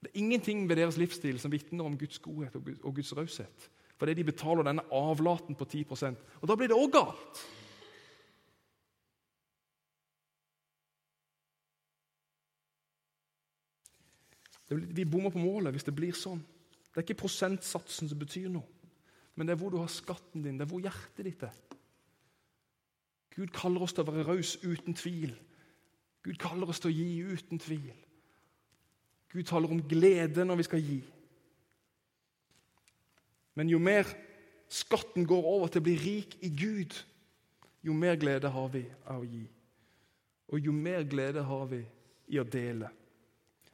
Det 0.04 0.12
er 0.12 0.20
ingenting 0.22 0.68
ved 0.68 0.78
deres 0.78 0.98
livsstil 1.00 1.40
som 1.42 1.52
vitner 1.52 1.86
om 1.86 1.98
Guds 1.98 2.20
godhet 2.22 2.54
og 2.56 2.94
Guds 2.94 3.12
raushet. 3.16 3.68
Fordi 3.98 4.14
de 4.14 4.26
betaler 4.26 4.66
denne 4.66 4.84
avlaten 4.92 5.54
på 5.54 5.64
10% 5.64 6.16
Og 6.40 6.48
da 6.48 6.56
blir 6.58 6.70
det 6.70 6.78
òg 6.78 6.90
galt. 6.94 7.44
Vi 14.68 15.04
bommer 15.04 15.32
på 15.34 15.42
målet 15.42 15.74
hvis 15.74 15.86
det 15.86 15.94
blir 15.96 16.16
sånn. 16.16 16.40
Det 16.94 17.00
er 17.00 17.06
ikke 17.06 17.24
prosentsatsen 17.24 18.08
som 18.10 18.18
betyr 18.20 18.48
noe, 18.54 18.64
men 19.34 19.46
det 19.46 19.56
er 19.56 19.60
hvor 19.60 19.72
du 19.74 19.80
har 19.80 19.90
skatten 19.90 20.44
din, 20.44 20.56
det 20.58 20.64
er 20.64 20.70
hvor 20.70 20.84
hjertet 20.84 21.26
ditt 21.26 21.42
er. 21.42 21.56
Gud 23.34 23.50
kaller 23.54 23.82
oss 23.82 23.96
til 23.96 24.04
å 24.04 24.12
være 24.12 24.28
raus 24.28 24.54
uten 24.62 24.94
tvil. 24.94 25.34
Gud 26.24 26.38
kaller 26.40 26.70
oss 26.70 26.80
til 26.80 26.92
å 26.92 26.94
gi 26.94 27.34
uten 27.34 27.58
tvil. 27.58 27.90
Gud 29.34 29.48
taler 29.50 29.74
om 29.74 29.82
glede 29.90 30.44
når 30.46 30.60
vi 30.60 30.66
skal 30.68 30.84
gi. 30.86 31.00
Men 33.58 33.70
jo 33.70 33.80
mer 33.82 34.06
skatten 34.70 35.26
går 35.26 35.50
over 35.50 35.70
til 35.70 35.82
å 35.82 35.86
bli 35.88 35.96
rik 35.98 36.38
i 36.46 36.52
Gud, 36.54 36.94
jo 37.84 37.94
mer 37.94 38.14
glede 38.18 38.50
har 38.54 38.70
vi 38.70 38.84
av 39.02 39.22
å 39.22 39.28
gi. 39.28 39.44
Og 40.54 40.62
jo 40.62 40.72
mer 40.74 41.02
glede 41.10 41.42
har 41.42 41.66
vi 41.70 41.82
i 42.30 42.38
å 42.38 42.46
dele. 42.46 42.88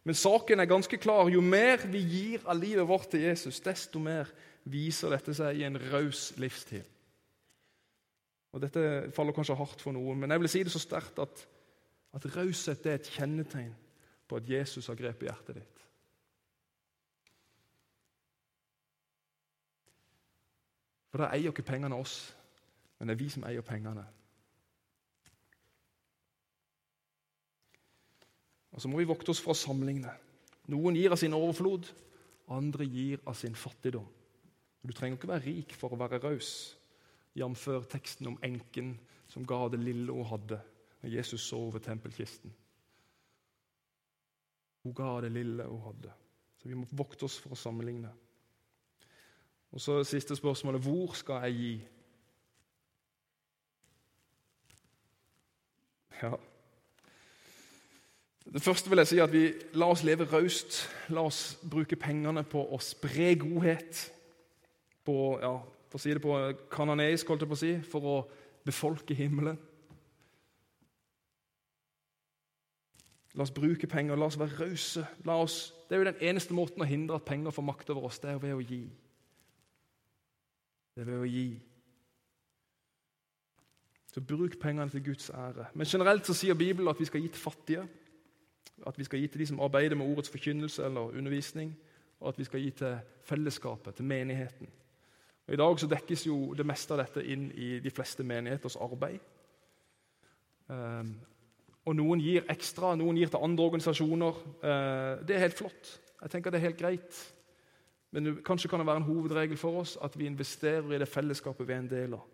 Men 0.05 0.17
saken 0.17 0.61
er 0.61 0.69
ganske 0.71 0.97
klar. 1.01 1.29
Jo 1.29 1.43
mer 1.45 1.83
vi 1.91 2.01
gir 2.01 2.47
av 2.49 2.59
livet 2.59 2.89
vårt 2.89 3.11
til 3.13 3.27
Jesus, 3.27 3.61
desto 3.61 4.01
mer 4.01 4.31
viser 4.71 5.13
dette 5.13 5.35
seg 5.37 5.61
i 5.61 5.67
en 5.69 5.79
raus 5.91 6.31
livsstil. 6.41 6.87
Og 8.51 8.63
Dette 8.65 8.83
faller 9.15 9.35
kanskje 9.37 9.59
hardt 9.59 9.83
for 9.83 9.95
noen, 9.95 10.19
men 10.19 10.33
jeg 10.33 10.43
vil 10.43 10.51
si 10.51 10.63
det 10.67 10.73
så 10.75 10.83
sterkt 10.83 11.21
at, 11.23 11.45
at 12.17 12.27
raushet 12.35 12.87
er 12.89 12.99
et 12.99 13.11
kjennetegn 13.15 13.75
på 14.27 14.41
at 14.41 14.49
Jesus 14.51 14.89
har 14.91 14.99
grepet 14.99 15.29
hjertet 15.29 15.61
ditt. 15.61 15.85
For 21.11 21.23
da 21.23 21.31
eier 21.35 21.51
ikke 21.51 21.67
pengene 21.67 21.99
oss, 21.99 22.31
men 22.99 23.11
det 23.11 23.17
er 23.17 23.23
vi 23.23 23.31
som 23.33 23.47
eier 23.47 23.67
pengene. 23.67 24.05
Og 28.72 28.80
Så 28.80 28.88
må 28.88 29.00
vi 29.00 29.09
vokte 29.09 29.33
oss 29.33 29.42
for 29.42 29.54
å 29.54 29.59
sammenligne. 29.59 30.12
Noen 30.70 30.96
gir 30.96 31.11
av 31.11 31.18
sin 31.18 31.35
overflod, 31.35 31.88
andre 32.50 32.87
gir 32.87 33.22
av 33.26 33.35
sin 33.38 33.54
fattigdom. 33.54 34.06
Du 34.87 34.92
trenger 34.92 35.18
ikke 35.18 35.28
være 35.28 35.44
rik 35.44 35.74
for 35.76 35.92
å 35.92 35.98
være 35.98 36.20
raus 36.22 36.76
jf. 37.35 37.66
teksten 37.90 38.26
om 38.26 38.38
enken 38.42 38.98
som 39.28 39.44
ga 39.46 39.68
det 39.68 39.80
lille 39.83 40.12
hun 40.12 40.26
hadde 40.26 40.61
når 41.02 41.14
Jesus 41.14 41.42
sov 41.46 41.74
ved 41.74 41.85
tempelkisten. 41.85 42.52
Hun 44.83 44.94
ga 44.94 45.20
det 45.20 45.33
lille 45.33 45.64
hun 45.68 45.85
hadde. 45.85 46.12
Så 46.59 46.68
vi 46.68 46.74
må 46.74 46.87
vokte 46.90 47.24
oss 47.24 47.38
for 47.38 47.54
å 47.54 47.59
sammenligne. 47.59 48.11
Og 49.70 49.80
så 49.80 50.00
siste 50.04 50.37
spørsmålet 50.37 50.83
hvor 50.83 51.14
skal 51.14 51.46
jeg 51.46 51.59
gi? 51.61 51.74
Ja 56.22 56.35
Det 58.53 58.63
første 58.63 58.91
vil 58.91 58.99
jeg 58.99 59.07
si 59.07 59.19
at 59.23 59.31
vi 59.33 59.45
la 59.79 59.87
oss 59.93 60.03
leve 60.03 60.27
raust. 60.33 60.83
La 61.15 61.23
oss 61.23 61.59
bruke 61.71 61.97
pengene 61.97 62.43
på 62.43 62.65
å 62.67 62.81
spre 62.83 63.37
godhet. 63.39 64.09
På 65.07 65.39
ja, 65.39 65.53
for 65.91 65.99
å 65.99 66.03
si 66.03 66.15
det 66.15 66.23
på 66.23 66.37
kananeisk, 66.71 67.29
holdt 67.31 67.45
jeg 67.47 67.51
på 67.51 67.59
å 67.59 67.61
si, 67.61 67.73
for 67.87 68.07
å 68.07 68.17
befolke 68.67 69.15
himmelen. 69.15 69.59
La 73.39 73.47
oss 73.47 73.55
bruke 73.55 73.87
penger, 73.87 74.19
la 74.19 74.27
oss 74.27 74.39
være 74.39 74.59
rause. 74.59 75.07
Det 75.23 75.95
er 75.95 76.03
jo 76.03 76.11
den 76.11 76.23
eneste 76.33 76.55
måten 76.55 76.83
å 76.83 76.89
hindre 76.89 77.21
at 77.21 77.27
penger 77.27 77.55
får 77.55 77.67
makt 77.67 77.91
over 77.95 78.09
oss, 78.11 78.19
det 78.19 78.33
er 78.33 78.43
ved 78.43 78.57
å 78.57 78.63
gi. 78.63 78.83
Det 80.95 81.05
er 81.05 81.11
ved 81.13 81.23
å 81.23 81.31
gi. 81.31 81.49
Så 84.11 84.23
bruk 84.27 84.59
pengene 84.59 84.90
til 84.90 85.05
Guds 85.07 85.31
ære. 85.31 85.69
Men 85.79 85.87
generelt 85.87 86.27
så 86.27 86.35
sier 86.35 86.59
Bibelen 86.59 86.90
at 86.90 86.98
vi 86.98 87.07
skal 87.07 87.23
gi 87.23 87.31
til 87.31 87.42
fattige. 87.42 87.87
At 88.87 88.98
vi 88.98 89.04
skal 89.04 89.21
gi 89.21 89.27
til 89.27 89.40
de 89.40 89.46
som 89.46 89.61
arbeider 89.61 89.96
med 89.96 90.06
ordets 90.06 90.31
forkynnelse 90.31 90.85
eller 90.85 91.00
undervisning. 91.00 91.75
Og 92.21 92.29
at 92.29 92.38
vi 92.38 92.44
skal 92.44 92.61
gi 92.61 92.71
til 92.71 92.98
fellesskapet, 93.25 93.94
til 93.94 94.04
menigheten. 94.04 94.69
Og 95.46 95.54
I 95.54 95.56
dag 95.56 95.81
så 95.81 95.87
dekkes 95.90 96.27
jo 96.27 96.54
det 96.54 96.67
meste 96.67 96.94
av 96.94 97.00
dette 97.02 97.25
inn 97.27 97.48
i 97.58 97.79
de 97.83 97.90
fleste 97.90 98.23
menigheters 98.23 98.77
arbeid. 98.77 99.19
Um, 100.71 101.17
og 101.88 101.96
Noen 101.96 102.21
gir 102.23 102.44
ekstra, 102.52 102.92
noen 102.94 103.19
gir 103.19 103.33
til 103.33 103.42
andre 103.42 103.65
organisasjoner. 103.65 104.40
Uh, 104.63 105.27
det 105.27 105.35
er 105.35 105.44
helt 105.46 105.58
flott. 105.58 105.94
Jeg 106.21 106.31
tenker 106.31 106.52
det 106.52 106.61
er 106.61 106.69
helt 106.69 106.79
greit. 106.79 107.23
Men 108.15 108.37
kanskje 108.46 108.69
kan 108.71 108.83
det 108.83 108.87
være 108.87 109.02
en 109.02 109.08
hovedregel 109.08 109.58
for 109.58 109.81
oss 109.81 109.96
at 110.02 110.19
vi 110.19 110.27
investerer 110.27 110.94
i 110.94 110.98
det 111.02 111.08
fellesskapet 111.08 111.67
vi 111.67 111.75
er 111.75 111.83
en 111.83 111.90
del 111.90 112.15
av. 112.15 112.25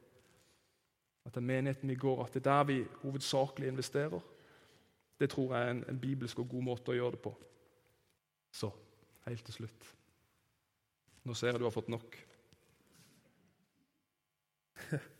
At 1.26 1.34
det 1.34 1.40
er 1.42 1.48
menigheten 1.48 1.90
vi 1.90 1.98
går, 2.00 2.24
at 2.24 2.34
det 2.34 2.40
er 2.44 2.50
der 2.50 2.64
vi 2.64 2.78
hovedsakelig 3.02 3.68
investerer. 3.68 4.20
Det 5.20 5.30
tror 5.32 5.54
jeg 5.54 5.66
er 5.66 5.74
en, 5.74 5.84
en 5.88 6.00
bibelsk 6.00 6.38
og 6.42 6.48
god 6.50 6.64
måte 6.66 6.92
å 6.92 6.96
gjøre 6.96 7.16
det 7.16 7.22
på. 7.24 7.32
Så 8.52 8.70
helt 9.26 9.44
til 9.44 9.60
slutt 9.62 9.92
Nå 11.26 11.34
ser 11.34 11.50
jeg 11.50 11.58
du 11.58 11.66
har 11.66 11.74
fått 11.74 11.90
nok. 11.90 12.16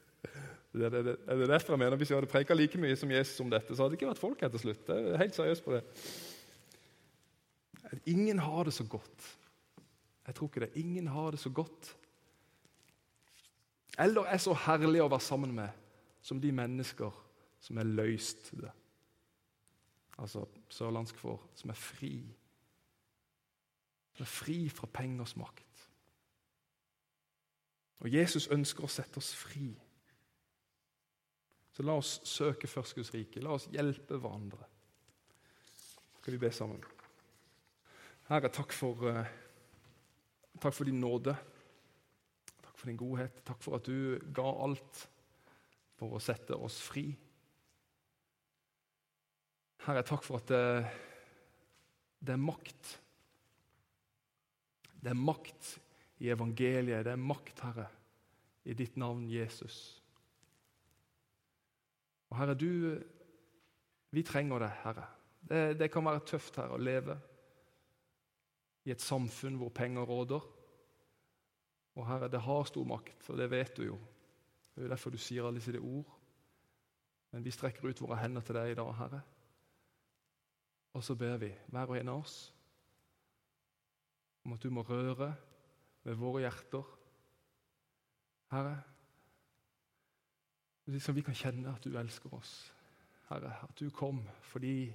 Det, 0.76 0.90
det, 0.92 1.00
det, 1.06 1.12
er 1.24 1.38
det 1.40 1.46
derfor 1.48 1.72
jeg 1.72 1.80
mener 1.80 1.96
Hvis 1.96 2.10
jeg 2.10 2.18
hadde 2.18 2.28
preika 2.28 2.52
like 2.52 2.76
mye 2.76 2.96
som 3.00 3.08
Jesus 3.08 3.40
om 3.40 3.48
dette, 3.48 3.72
så 3.72 3.80
hadde 3.80 3.94
det 3.94 3.96
ikke 3.96 4.10
vært 4.10 4.20
folk 4.20 4.42
her 4.44 4.50
til 4.52 4.60
slutt. 4.60 4.90
Jeg 4.92 5.06
er 5.08 5.22
helt 5.22 5.38
seriøs 5.38 5.62
på 5.64 5.72
det. 5.72 5.80
Ingen 8.12 8.42
har 8.44 8.68
det 8.68 8.74
så 8.76 8.84
godt. 8.84 9.28
Jeg 10.26 10.36
tror 10.36 10.50
ikke 10.50 10.60
det. 10.66 10.70
Ingen 10.82 11.06
har 11.06 11.32
det 11.32 11.40
så 11.40 11.48
godt. 11.50 11.96
Eller 13.98 14.28
er 14.28 14.42
så 14.42 14.52
herlig 14.66 15.00
å 15.00 15.08
være 15.08 15.24
sammen 15.24 15.54
med 15.56 15.72
som 16.20 16.40
de 16.42 16.52
mennesker 16.52 17.22
som 17.62 17.80
er 17.80 17.88
løst 17.88 18.50
det. 18.58 18.72
Altså 20.18 20.46
sørlandsk 20.72 21.18
for 21.20 21.42
som 21.54 21.70
er 21.70 21.78
fri. 21.78 22.14
Som 24.16 24.24
er 24.24 24.32
fri 24.32 24.58
fra 24.72 24.88
pengers 24.92 25.36
makt. 25.36 25.88
Og 28.04 28.12
Jesus 28.12 28.48
ønsker 28.52 28.84
å 28.84 28.92
sette 28.92 29.20
oss 29.20 29.32
fri. 29.36 29.70
Så 31.76 31.84
la 31.84 31.96
oss 32.00 32.18
søke 32.24 32.68
først 32.68 33.12
rike. 33.14 33.42
La 33.44 33.56
oss 33.56 33.68
hjelpe 33.72 34.16
hverandre. 34.16 34.64
Skal 36.20 36.32
vi 36.32 36.40
be 36.42 36.52
sammen? 36.52 36.84
Herre, 38.26 38.48
takk 38.50 38.72
for, 38.74 39.04
uh, 39.06 39.26
takk 40.58 40.74
for 40.74 40.88
din 40.88 41.00
nåde. 41.00 41.36
Takk 42.64 42.72
for 42.78 42.88
din 42.88 42.96
godhet. 42.96 43.44
Takk 43.46 43.60
for 43.62 43.76
at 43.76 43.86
du 43.86 44.16
ga 44.34 44.48
alt 44.64 45.04
for 45.96 46.16
å 46.16 46.22
sette 46.22 46.56
oss 46.56 46.80
fri. 46.82 47.10
Herre, 49.86 50.02
takk 50.02 50.24
for 50.26 50.40
at 50.40 50.48
det, 50.50 50.62
det 52.18 52.32
er 52.34 52.40
makt. 52.42 52.88
Det 54.98 55.12
er 55.12 55.20
makt 55.20 55.68
i 56.24 56.32
evangeliet. 56.34 57.04
Det 57.06 57.12
er 57.12 57.20
makt, 57.22 57.62
Herre, 57.62 57.84
i 58.66 58.74
ditt 58.74 58.96
navn, 58.98 59.28
Jesus. 59.30 59.76
Og 62.32 62.40
Herre, 62.40 62.56
du 62.58 62.98
Vi 64.10 64.22
trenger 64.22 64.58
det, 64.62 64.70
Herre. 64.82 65.06
Det, 65.38 65.78
det 65.78 65.90
kan 65.92 66.06
være 66.06 66.24
tøft 66.24 66.56
her 66.56 66.72
å 66.72 66.78
leve 66.80 67.18
i 68.86 68.92
et 68.94 69.02
samfunn 69.02 69.58
hvor 69.60 69.74
penger 69.74 70.06
råder. 70.08 70.46
Og 71.98 72.06
Herre, 72.06 72.30
det 72.32 72.40
har 72.40 72.68
stor 72.70 72.86
makt, 72.88 73.28
og 73.28 73.38
det 73.38 73.50
vet 73.50 73.76
du 73.76 73.82
jo. 73.90 73.98
Det 74.72 74.80
er 74.80 74.86
jo 74.86 74.92
derfor 74.94 75.12
du 75.12 75.18
sier 75.20 75.44
alle 75.44 75.60
disse 75.60 75.78
ord. 75.78 76.14
Men 77.34 77.44
vi 77.44 77.52
strekker 77.52 77.90
ut 77.90 78.00
våre 78.00 78.22
hender 78.22 78.46
til 78.46 78.56
deg 78.56 78.72
i 78.72 78.78
dag, 78.78 78.94
Herre. 78.96 79.22
Og 80.96 81.04
så 81.04 81.14
ber 81.14 81.36
vi, 81.36 81.50
hver 81.68 81.90
og 81.92 81.98
en 81.98 82.08
av 82.08 82.22
oss, 82.22 82.54
om 84.46 84.54
at 84.54 84.62
du 84.62 84.70
må 84.72 84.80
røre 84.86 85.34
ved 86.06 86.14
våre 86.16 86.40
hjerter. 86.40 86.86
Herre, 88.48 88.78
så 91.02 91.12
vi 91.12 91.24
kan 91.26 91.36
kjenne 91.36 91.74
at 91.74 91.84
du 91.84 91.98
elsker 91.98 92.32
oss. 92.32 92.54
Herre, 93.28 93.52
at 93.66 93.76
du 93.76 93.90
kom 93.90 94.22
fordi 94.40 94.88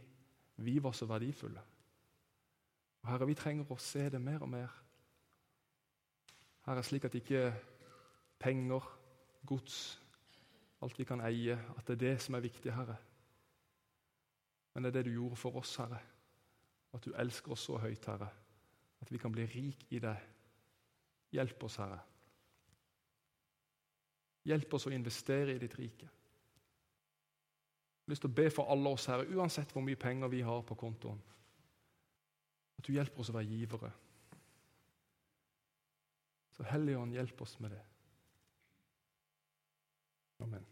vi 0.65 0.79
var 0.83 0.97
så 0.97 1.05
verdifulle. 1.05 1.61
Og 3.03 3.11
Herre, 3.11 3.29
vi 3.29 3.37
trenger 3.37 3.69
å 3.69 3.77
se 3.77 4.07
det 4.09 4.23
mer 4.23 4.41
og 4.41 4.49
mer. 4.49 4.73
Herre, 6.65 6.81
slik 6.81 7.05
at 7.05 7.19
ikke 7.21 7.45
penger, 8.41 8.89
gods, 9.45 10.01
alt 10.81 10.97
vi 10.97 11.05
kan 11.05 11.21
eie, 11.29 11.61
at 11.77 11.85
det 11.85 11.99
er 11.99 12.03
det 12.07 12.17
som 12.25 12.41
er 12.41 12.47
viktig, 12.49 12.73
Herre. 12.73 12.97
Men 14.73 14.83
det 14.83 14.91
er 14.91 14.99
det 14.99 15.05
du 15.09 15.15
gjorde 15.15 15.39
for 15.39 15.57
oss, 15.59 15.75
Herre. 15.81 15.99
At 16.93 17.05
du 17.05 17.13
elsker 17.15 17.51
oss 17.51 17.65
så 17.67 17.77
høyt, 17.79 18.05
Herre. 18.05 18.29
At 19.01 19.11
vi 19.11 19.19
kan 19.19 19.31
bli 19.31 19.45
rik 19.45 19.85
i 19.89 19.99
deg. 19.99 20.29
Hjelp 21.35 21.63
oss, 21.67 21.77
Herre. 21.81 21.99
Hjelp 24.47 24.73
oss 24.73 24.87
å 24.87 24.93
investere 24.95 25.55
i 25.55 25.61
ditt 25.61 25.77
rike. 25.77 26.07
Jeg 28.01 28.07
har 28.07 28.13
lyst 28.15 28.23
til 28.25 28.31
å 28.31 28.39
be 28.41 28.47
for 28.51 28.71
alle 28.73 28.91
oss, 28.91 29.05
Herre, 29.11 29.27
uansett 29.29 29.71
hvor 29.71 29.85
mye 29.85 29.99
penger 29.99 30.31
vi 30.31 30.41
har 30.43 30.63
på 30.67 30.75
kontoen. 30.79 31.21
At 32.79 32.87
du 32.87 32.95
hjelper 32.95 33.21
oss 33.21 33.29
å 33.29 33.37
være 33.37 33.51
givere. 33.51 33.91
Så 36.57 36.65
Hellige 36.67 36.99
Ånd, 36.99 37.13
hjelp 37.15 37.41
oss 37.45 37.59
med 37.61 37.75
det. 37.75 37.81
Amen. 40.41 40.65